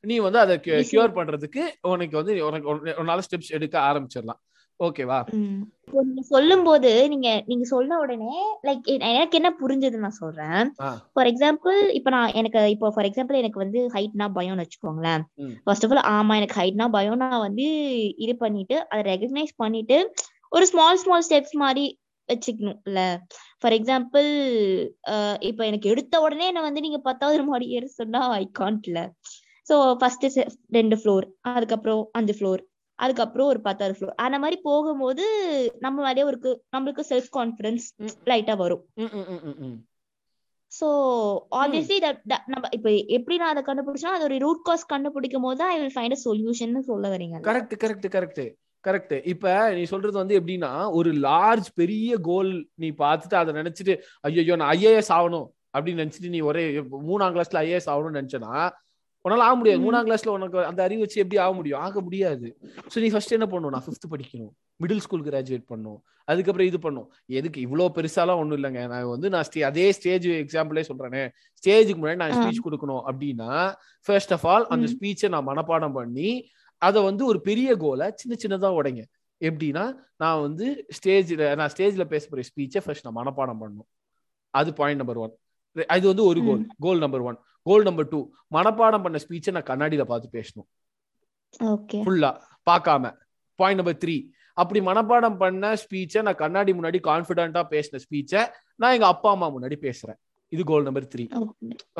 [0.00, 0.54] நீ வந்து அதை.
[0.60, 4.40] கியூர் பண்றதுக்கு உனக்கு வந்து உனக்கு உன- உன்னால ஸ்டெப்ஸ் எடுக்க ஆரம்பிச்சிடலாம்
[4.80, 5.18] ஓகேவா
[5.94, 8.32] நீங்க சொல்லும் போது நீங்க நீங்க சொன்ன உடனே
[8.64, 10.62] லைக் எனக்கு என்ன புரிஞ்சதுன்னு நான் சொல்றேன்.
[11.12, 15.22] ஃபார் எக்ஸாம்பிள் இப்ப நான் எனக்கு இப்போ ஃபார் எக்ஸாம்பிள் எனக்கு வந்து ஹைட்னா பயம்னு வச்சுக்கோங்களேன்.
[15.64, 17.66] ஃபர்ஸ்ட் ஆஃப் ஆல் ஆமா எனக்கு ஹைட்னா பயம் நான் வந்து
[18.16, 19.98] இது பண்ணிட்டு அதை ரெகக்னைஸ் பண்ணிட்டு
[20.52, 21.84] ஒரு ஸ்மால் ஸ்மால் ஸ்டெப்ஸ் மாதிரி
[22.28, 23.00] வச்சுக்கணும் இல்ல?
[23.62, 24.28] ஃபார் எக்ஸாம்பிள்
[25.48, 29.00] இப்போ எனக்கு எடுத்த உடனே என்ன வந்து நீங்க பத்தாவது மாடி ஏற சொன்னா ஐ காண்ட்ல
[29.66, 30.26] ஸோ ஃபர்ஸ்ட்
[30.76, 32.62] ரெண்டு ஃப்ளோர் அதுக்கப்புறம் அஞ்சு ஃப்ளோர்
[32.98, 35.24] அதுக்கப்புறம் ஒரு பத்தாவது ஃப்ளோர் அந்த மாதிரி போகும்போது
[35.84, 36.38] நம்ம மேலேயே ஒரு
[36.74, 37.86] நம்மளுக்கு செல்ஃப் கான்ஃபிடன்ஸ்.
[38.26, 38.84] லைட்டா வரும்.
[40.72, 40.86] சோ
[41.58, 41.96] ஆப்வியஸ்லி
[42.46, 46.16] நம்ம இப்ப எப்படி நான் அதை கண்டுபிடிச்சா அது ஒரு ரூட் காஸ் கண்டுபிடிக்கும் போது I will find
[46.16, 48.42] a solution சொல்ல வரீங்க கரெக்ட் கரெக்ட் கரெக்ட்
[48.86, 54.56] கரெக்ட் இப்ப நீ சொல்றது வந்து எப்படின்னா ஒரு லார்ஜ் பெரிய கோல் நீ பார்த்துட்டு அதை நினைச்சிட்டு ஐயோ
[54.62, 56.64] நான் ஐஏஎஸ் ஆகணும் அப்படின்னு நினைச்சிட்டு நீ ஒரே
[57.10, 58.54] மூணாம் கிளாஸ்ல ஐஏஎஸ் ஆகணும்னு நினைச்சனா
[59.24, 59.80] உன்னால ஆக முடியாது.
[59.84, 61.82] மூணாம் கிளாஸ்ல உனக்கு அந்த அறிவு வச்சு எப்படி ஆக முடியும்?
[61.84, 62.48] ஆக முடியாது.
[62.92, 63.72] சோ நீ ஃபர்ஸ்ட் என்ன பண்ணணும்?
[63.74, 64.50] நான் ஃபிஃப்த் படிக்கணும்.
[64.82, 65.96] மிடில் ஸ்கூல் கிராஜுவேட் பண்ணும்
[66.30, 67.06] அதுக்கப்புறம் இது பண்ணும்
[67.38, 67.58] எதுக்கு?
[67.66, 68.82] இவ்வளவு பெருசாலாம் ஒண்ணும் இல்லைங்க.
[68.92, 71.22] நான் வந்து நான் ஸ்டே அதே ஸ்டேஜ் எக்ஸாம்பிளே சொல்றேனே.
[71.60, 72.36] ஸ்டேஜுக்கு முன்னாடி நான்.
[72.38, 73.50] ஸ்பீச் கொடுக்கணும் அப்படின்னா
[74.06, 74.90] ஃபர்ஸ்ட் ஆஃப் ஆல் அந்த.
[74.94, 76.30] ஸ்பீச்சை நான் மனப்பாடம் பண்ணி
[76.86, 79.02] அதை வந்து ஒரு பெரிய கோலை சின்ன சின்னதா உடைங்க.
[79.40, 79.84] எப்படின்னா
[80.22, 80.66] நான் வந்து
[80.96, 83.88] ஸ்டேஜ்ல நான் ஸ்டேஜ்ல பேச போற ஸ்பீச்சை ஃபர்ஸ்ட் நான் மனப்பாடம் பண்ணணும்.
[84.54, 85.34] அது பாயிண்ட் நம்பர் ஒன்
[85.94, 88.20] அது வந்து ஒரு goal goal number one goal number two
[88.56, 90.68] மனப்பாடம் பண்ண ஸ்பீச்சை நான் கண்ணாடியில பார்த்து பேசணும்.
[92.06, 92.30] ஃபுல்லா
[92.70, 93.12] பார்க்காம.
[93.58, 94.16] பாயிண்ட் நம்பர் த்ரீ
[94.56, 98.42] அப்படி மனப்பாடம் பண்ண ஸ்பீச்சை நான் கண்ணாடி முன்னாடி கான்பிடண்டா பேசின ஸ்பீச்சை
[98.80, 100.18] நான் எங்க அப்பா அம்மா முன்னாடி பேசுறேன்.
[100.52, 101.24] இது கோல் நம்பர் த்ரீ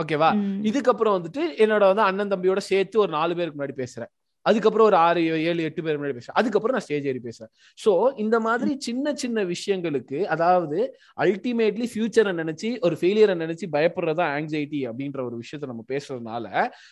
[0.01, 0.29] ஓகேவா?
[0.70, 4.11] இதுக்கப்புறம் வந்துட்டு என்னோட வந்து அண்ணன் தம்பியோட சேர்த்து ஒரு நாலு பேருக்கு முன்னாடி பேசுறேன்.
[4.46, 8.37] அதுக்கப்புறம் ஒரு ஆறு ஏழு எட்டு பேர் முன்னாடி பேசுறேன் அதுக்கப்புறம் நான் ஸ்டேஜ் ஏறி பேசுறேன் ஸோ இந்த
[8.40, 10.78] மாதிரி சின்ன சின்ன விஷயங்களுக்கு அதாவது
[11.18, 16.42] அல்டிமேட்லி ஃபியூச்சரை நினைச்சு ஒரு ஃபெயிலியரை நினைச்சு பயப்படுறதா ஆங்ஸைட்டி அப்படின்ற ஒரு விஷயத்த நம்ம பேசுறதுனால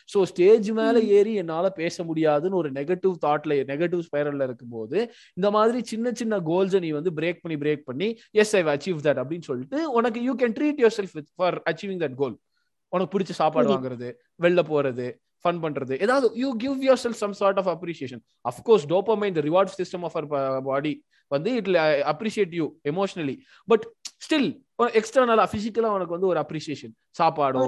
[0.08, 4.98] ஸோ ஸ்டேஜ் மேல ஏறி என்னால பேச முடியாதுன்னு ஒரு நெகட்டிவ் தாட்ல நெகட்டிவ் ஸ்பைரல்ல இருக்கும்போது
[5.36, 9.20] இந்த மாதிரி சின்ன சின்ன கோல்ஸை நீ வந்து பிரேக் பண்ணி பிரேக் பண்ணி எஸ் ஐ அச்சீவ் தட்
[9.22, 12.36] அப்படின்னு சொல்லிட்டு உனக்கு you can treat yourself for achieving that goal
[12.92, 14.08] உனக்கு பிடிச்ச சாப்பாடு வாங்குறது
[14.42, 15.06] வெளில போறது
[15.44, 15.94] ஃபன் பண்றது.
[16.04, 20.18] ஏதாவது you give yourself some sort of appreciation of course dopamine இந்த ரிவார்ட் சிஸ்டம் ஆஃப்
[20.70, 20.92] பாடி
[21.30, 21.68] வந்து it
[22.12, 23.36] appreciate you emotionally
[23.68, 23.84] but
[24.24, 24.50] still
[25.00, 27.60] எக்ஸ்டர்னலா பிசிக்கலா உனக்கு வந்து ஒரு அப்ரிசியேஷன் சாப்பாடோ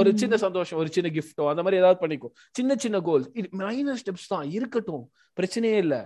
[0.00, 2.28] ஒரு சின்ன சந்தோஷம் ஒரு சின்ன கிஃப்டோ அந்த மாதிரி ஏதாவது பண்ணிக்கோ.
[2.58, 4.46] சின்ன சின்ன கோல்ஸ் இது மைனர் ஸ்டெப்ஸ் தான்.
[4.56, 5.04] இருக்கட்டும்.
[5.40, 6.00] பிரச்சனையே இல்லை.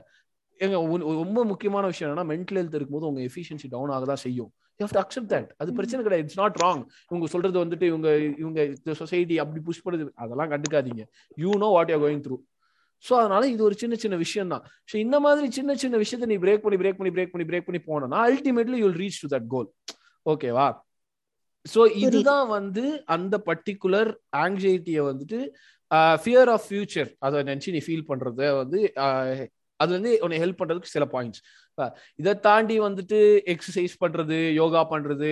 [0.61, 0.77] எங்க
[1.23, 4.51] ரொம்ப முக்கியமான விஷயம் என்னன்னா மென்டல் ஹெல்த் இருக்கும்போது உங்க எஃபிஷியன்சி டவுன் ஆக தான் செய்யும்.
[4.81, 6.25] You have to accept that அது பிரச்சனை கிடையாது.
[6.25, 8.09] இட்ஸ் நாட் ராங் இவங்க சொல்றது வந்துட்டு இவங்க
[8.43, 8.61] இவங்க
[9.01, 10.05] சொசைட்டி அப்படி புஷ் பண்ணுது.
[10.25, 11.05] அதெல்லாம் கண்டுக்காதீங்க.
[11.39, 12.37] You know what you going through
[13.05, 16.37] so அதனால இது ஒரு சின்ன சின்ன விஷயம் தான் ஸோ இந்த மாதிரி சின்ன சின்ன விஷயத்த நீ
[16.45, 19.69] பிரேக் பண்ணி பிரேக் பண்ணி பிரேக் பண்ணி பிரேக் பண்ணி போனோம்னா ultimately you'll reach to that goal
[20.27, 20.67] ஓகேவா
[21.67, 22.85] ஸோ இதுதான் வந்து
[23.17, 24.11] அந்த பர்டிகுலர்
[24.43, 25.39] ஆங்ஸைட்டியை வந்துட்டு
[26.25, 28.81] ஃபியர் ஆஃப் ஃபியூச்சர் அதை நினச்சி நீ ஃபீல் பண்றத வந்து
[29.81, 31.43] அது வந்து உன்னை ஹெல்ப் பண்றதுக்கு சில பாயிண்ட்ஸ்
[32.15, 33.19] இதை தாண்டி வந்துட்டு
[33.55, 35.31] எக்ஸசைஸ் பண்றது யோகா பண்றது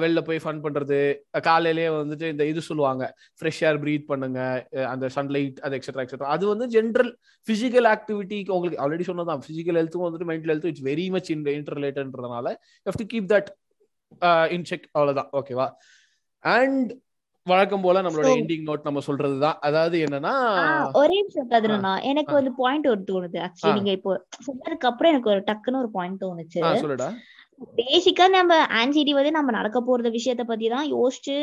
[0.00, 0.96] வெளில போய் ஃபன் பண்றது
[1.44, 3.04] காலையிலேயே வந்துட்டு இந்த இது சொல்லுவாங்க
[3.38, 4.40] ஃப்ரெஷ் ஏர் ப்ரீத் பண்ணுங்க
[4.88, 7.10] அந்த சன்லைட் அது எக்ஸெட்ரா எக்ஸெட்ரா அது வந்து ஜென்ரல்
[7.48, 11.78] பிசிக்கல் ஆக்டிவிட்டிக்கு உங்களுக்கு ஆல்ரெடி சொன்னதான் பிசிக்கல் ஹெல்த்தும் வந்துட்டு மென்டல் ஹெல்த்தும் it's very much in inter
[11.78, 12.52] ரிலேட்டட்ன்றதுனால
[12.86, 13.50] how to keep that
[14.50, 15.30] in check அவ்வளவுதான்.
[15.32, 15.68] ஓகேவா
[16.44, 16.92] அண்ட்
[17.50, 19.56] வழக்கம் போல நம்மளோட எண்டிங் நோட் நம்ம சொல்றதுதான்.
[19.68, 20.34] அதாவது என்னன்னா
[21.00, 23.38] ஒரே நிமிஷம் கதிரனா எனக்கு வந்து பாயிண்ட் ஒரு தோணுது.
[23.46, 24.12] ஆக்சுவலி நீங்க இப்போ
[24.48, 26.60] சொன்னதுக்கு அப்புறம் எனக்கு ஒரு டக்குன்னு ஒரு பாயிண்ட் தோணுச்சு.
[26.84, 27.08] சொல்லுடா.
[27.78, 31.34] பேசிக்கா நம்ம ஆன்சைட்டி வந்து நம்ம நடக்க போறத விஷயத்த பத்தி தான் யோசிச்சு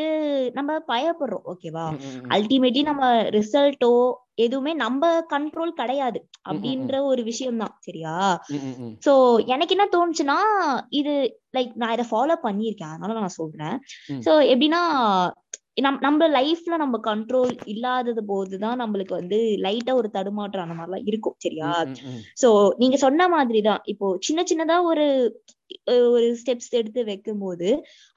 [0.57, 1.85] நம்ம பயப்படுறோம் ஓகேவா
[2.35, 3.91] அல்டிமேட்லி நம்ம ரிசல்ட்டோ
[4.45, 8.15] எதுவுமே நம்ம கண்ட்ரோல் கிடையாது அப்படின்ற ஒரு விஷயம் தான் சரியா
[9.05, 9.13] சோ
[9.53, 10.39] எனக்கு என்ன தோணுச்சுன்னா
[11.01, 11.13] இது
[11.57, 12.93] லைக் நான் இதை ஃபாலோ பண்ணியிருக்கேன்.
[12.95, 13.77] அதனால நான் சொல்றேன்.
[14.25, 14.81] சோ எப்படின்னா
[15.81, 21.35] நம் நம்ம லைஃப்ல நம்ம கண்ட்ரோல் இல்லாதது போதுதான் நம்மளுக்கு வந்து லைட்டா ஒரு தடுமாற்றம் அந்த மாதிரிலாம் இருக்கும்
[21.37, 21.69] சரியா?
[22.41, 23.81] சோ நீங்க சொன்ன மாதிரிதான்.
[23.85, 25.05] இப்போ சின்ன சின்னதா ஒரு
[26.11, 27.67] ஒரு ஸ்டெப்ஸ் எடுத்து வைக்கும் போது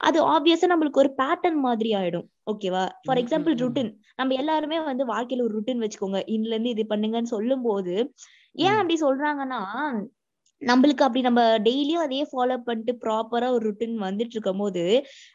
[0.01, 5.45] அது ஆப்வியஸா நம்மளுக்கு ஒரு பேட்டர்ன் மாதிரி ஆயிடும் ஓகேவா ஃபார் எக்ஸாம்பிள் ருட்டின் நம்ம எல்லாருமே வந்து வாழ்க்கையில
[5.45, 6.21] ஒரு ருட்டின் வச்சுக்கோங்க.
[6.27, 7.93] இன்னல இருந்து இது பண்ணுங்கன்னு சொல்லும் போது
[8.55, 9.61] ஏன் அப்படி சொல்றாங்கன்னா
[10.63, 14.83] நம்மளுக்கு அப்படி நம்ம டெய்லியும் அதையே ஃபாலோ பண்ணிட்டு ப்ராப்பரா ஒரு ருட்டின் வந்துட்டு இருக்கும் போது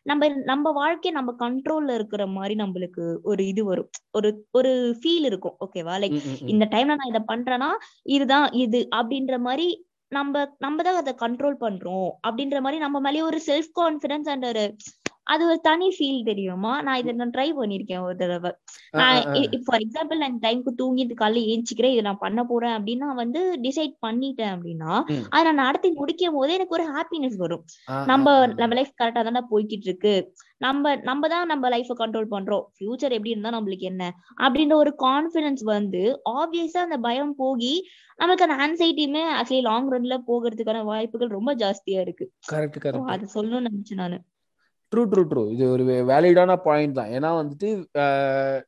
[0.06, 3.88] நம்ம நம்ம வாழ்க்கை நம்ம கண்ட்ரோல்ல இருக்கிற மாதிரி நம்மளுக்கு ஒரு இது வரும்.
[4.12, 5.56] ஒரு ஒரு ஃபீல் இருக்கும்.
[5.66, 6.16] ஓகேவா லைக்
[6.54, 7.70] இந்த டைம்ல நான் இதை பண்றேன்னா
[8.14, 9.68] இதுதான் இது அப்படின்ற மாதிரி
[10.12, 14.62] நம்ம நம்ம தான் அதை கண்ட்ரோல் பண்றோம் அப்படின்ற மாதிரி நம்ம மேலேயே ஒரு செல்ஃப் கான்பிடன்ஸ் அண்ட் ஒரு
[15.28, 16.72] அது ஒரு தனி ஃபீல் தெரியுமா?
[16.82, 18.50] நான் இதை நான் ட்ரை பண்ணிருக்கேன் ஒரு தடவை.
[18.98, 19.18] நான்
[19.66, 23.94] ஃபார் எக்ஸாம்பிள் நான் டைம்க்கு தூங்கிட்டு காலைல ஏஞ்சிக்கிறேன் இதை நான் பண்ண போறேன் அப்படின்னு நான் வந்து டிசைட்
[24.06, 24.92] பண்ணிட்டேன் அப்படின்னா
[25.28, 27.64] அதை நான் நடத்தி முடிக்கும் போது எனக்கு ஒரு ஹாப்பினஸ் வரும்.
[28.10, 28.26] நம்ம
[28.60, 30.14] நம்ம லைஃப் கரெக்டா தானே போய்கிட்டு இருக்கு
[30.60, 32.64] நம்ம நம்ம தான் நம்ம லைஃப கண்ட்ரோல் பண்றோம்.
[32.76, 34.04] ஃபியூச்சர் எப்படி இருந்தா நம்மளுக்கு என்ன?
[34.44, 36.02] அப்படின்ற ஒரு கான்பிடன்ஸ் வந்து
[36.38, 37.74] ஆப்வியஸா அந்த பயம் போகி
[38.18, 42.26] நமக்கு அந்த ஆன்சைட்டியுமே ஆக்சுவலி லாங் ரன்ல போகிறதுக்கான வாய்ப்புகள் ரொம்ப ஜாஸ்தியா இருக்கு.
[43.14, 44.18] அது சொல்லணும்னு நினைச்சேன் நானு.
[44.92, 47.10] ட்ரூ ட்ரூ ட்ரூ இது ஒரு வேலிடான பாயிண்ட் தான்.
[47.16, 47.68] ஏன்னா வந்துட்டு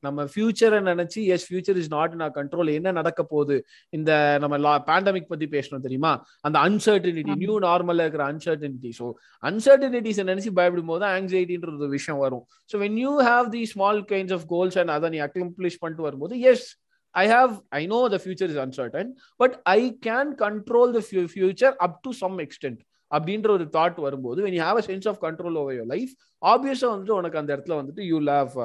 [0.07, 3.57] நம்ம ஃபியூச்சரை நினைச்சு as future is not in control என்ன நடக்க போகுது?
[3.99, 4.11] இந்த
[4.43, 6.13] நம்ம லா பேண்டமிக் பத்தி பேசணும் தெரியுமா?
[6.49, 9.09] அந்த அன்சர்டனிட்டி நியூ நார்மல்ல இருக்கிற அன்சர்டனிட்டி ஸோ
[9.51, 12.45] அன்சர்டனிட்டிஸ் நினைச்சு பயப்படும் போது ஆங்ஸைட்டின்ற ஒரு விஷயம் வரும்.
[12.73, 16.37] So when you have the small kinds of goals and அதை நீ அக்ம்ப்ளிஷ் பண்ணிட்டு வரும்போது
[16.53, 16.69] as
[17.15, 19.07] I have, I know the future is uncertain,
[19.41, 21.03] but I can control the
[21.33, 22.79] future up to some extent.
[23.11, 26.89] அப்படின்ற ஒரு தாட் வரும்போது when you have a sense of control over your life ஆப்வியஸா
[26.93, 28.57] வந்துட்டு உனக்கு அந்த இடத்துல வந்துட்டு யூ ஹாவ்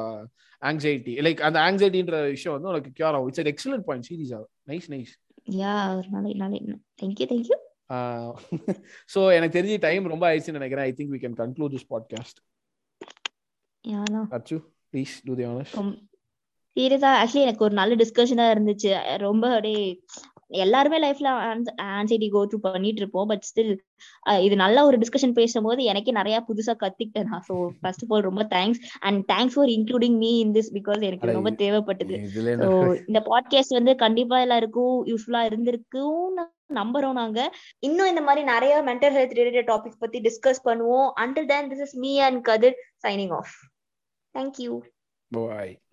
[0.62, 3.30] ஆங்ஸைட்டி லைக் அந்த ஆங்ஸைட்டின்ற விஷயம் வந்து உனக்கு கியூர் ஆகும்.
[3.32, 4.52] இட்ஸ் எக்ஸலன்ட் பாயிண்ட் சீரியஸ் ஆகும்.
[4.72, 5.14] நைஸ் நைஸ்
[5.62, 5.76] யா
[6.14, 6.60] நாளை நாளை
[7.02, 7.58] தேங்க்யூ தேங்க்யூ
[9.14, 10.88] ஸோ எனக்கு தெரிஞ்சு டைம் ரொம்ப ஆயிடுச்சுன்னு நினைக்கிறேன்.
[10.90, 12.40] I think we can conclude this podcast
[14.38, 14.58] அச்சு
[14.94, 15.74] ப்ளீஸ் டூ தி ஆனர்ஸ்
[16.78, 18.90] சீரியஸா ஆக்சுவலி எனக்கு ஒரு நல்ல டிஸ்கஷனா இருந்துச்சு.
[19.26, 19.84] ரொம்ப அப்படியே
[20.52, 21.30] எல்லாருமே லைஃப்ல
[21.96, 23.72] ஆன்சைட்டி கோ த்ரூ பண்ணிட்டு இருப்போம் பட் ஸ்டில்
[24.40, 27.46] இது நல்ல ஒரு டிஸ்கஷன் பேசும்போது எனக்கே நிறைய புதுசா கத்துக்கிட்டேன் நான்.
[27.50, 31.38] ஸோ ஃபர்ஸ்ட் ஆஃப் ஆல் ரொம்ப thanks and thanks for including me in this because எனக்கு
[31.40, 32.18] ரொம்ப தேவைப்பட்டது.
[32.64, 32.70] ஸோ
[33.10, 36.38] இந்த பாட்காஸ்ட் வந்து கண்டிப்பா எல்லாருக்கும் யூஸ்ஃபுல்லா இருந்திருக்கும்
[36.74, 37.40] நம்புறோம் நாங்க.
[37.80, 41.10] இன்னும் இந்த மாதிரி நிறைய மென்டல் ஹெல்த் ரிலேட்டட் டாபிக்ஸ் பத்தி டிஸ்கஸ் பண்ணுவோம்.
[41.24, 42.78] Until then this is me and Kathir
[43.08, 43.56] signing off
[44.36, 44.72] thank you
[45.32, 45.76] bye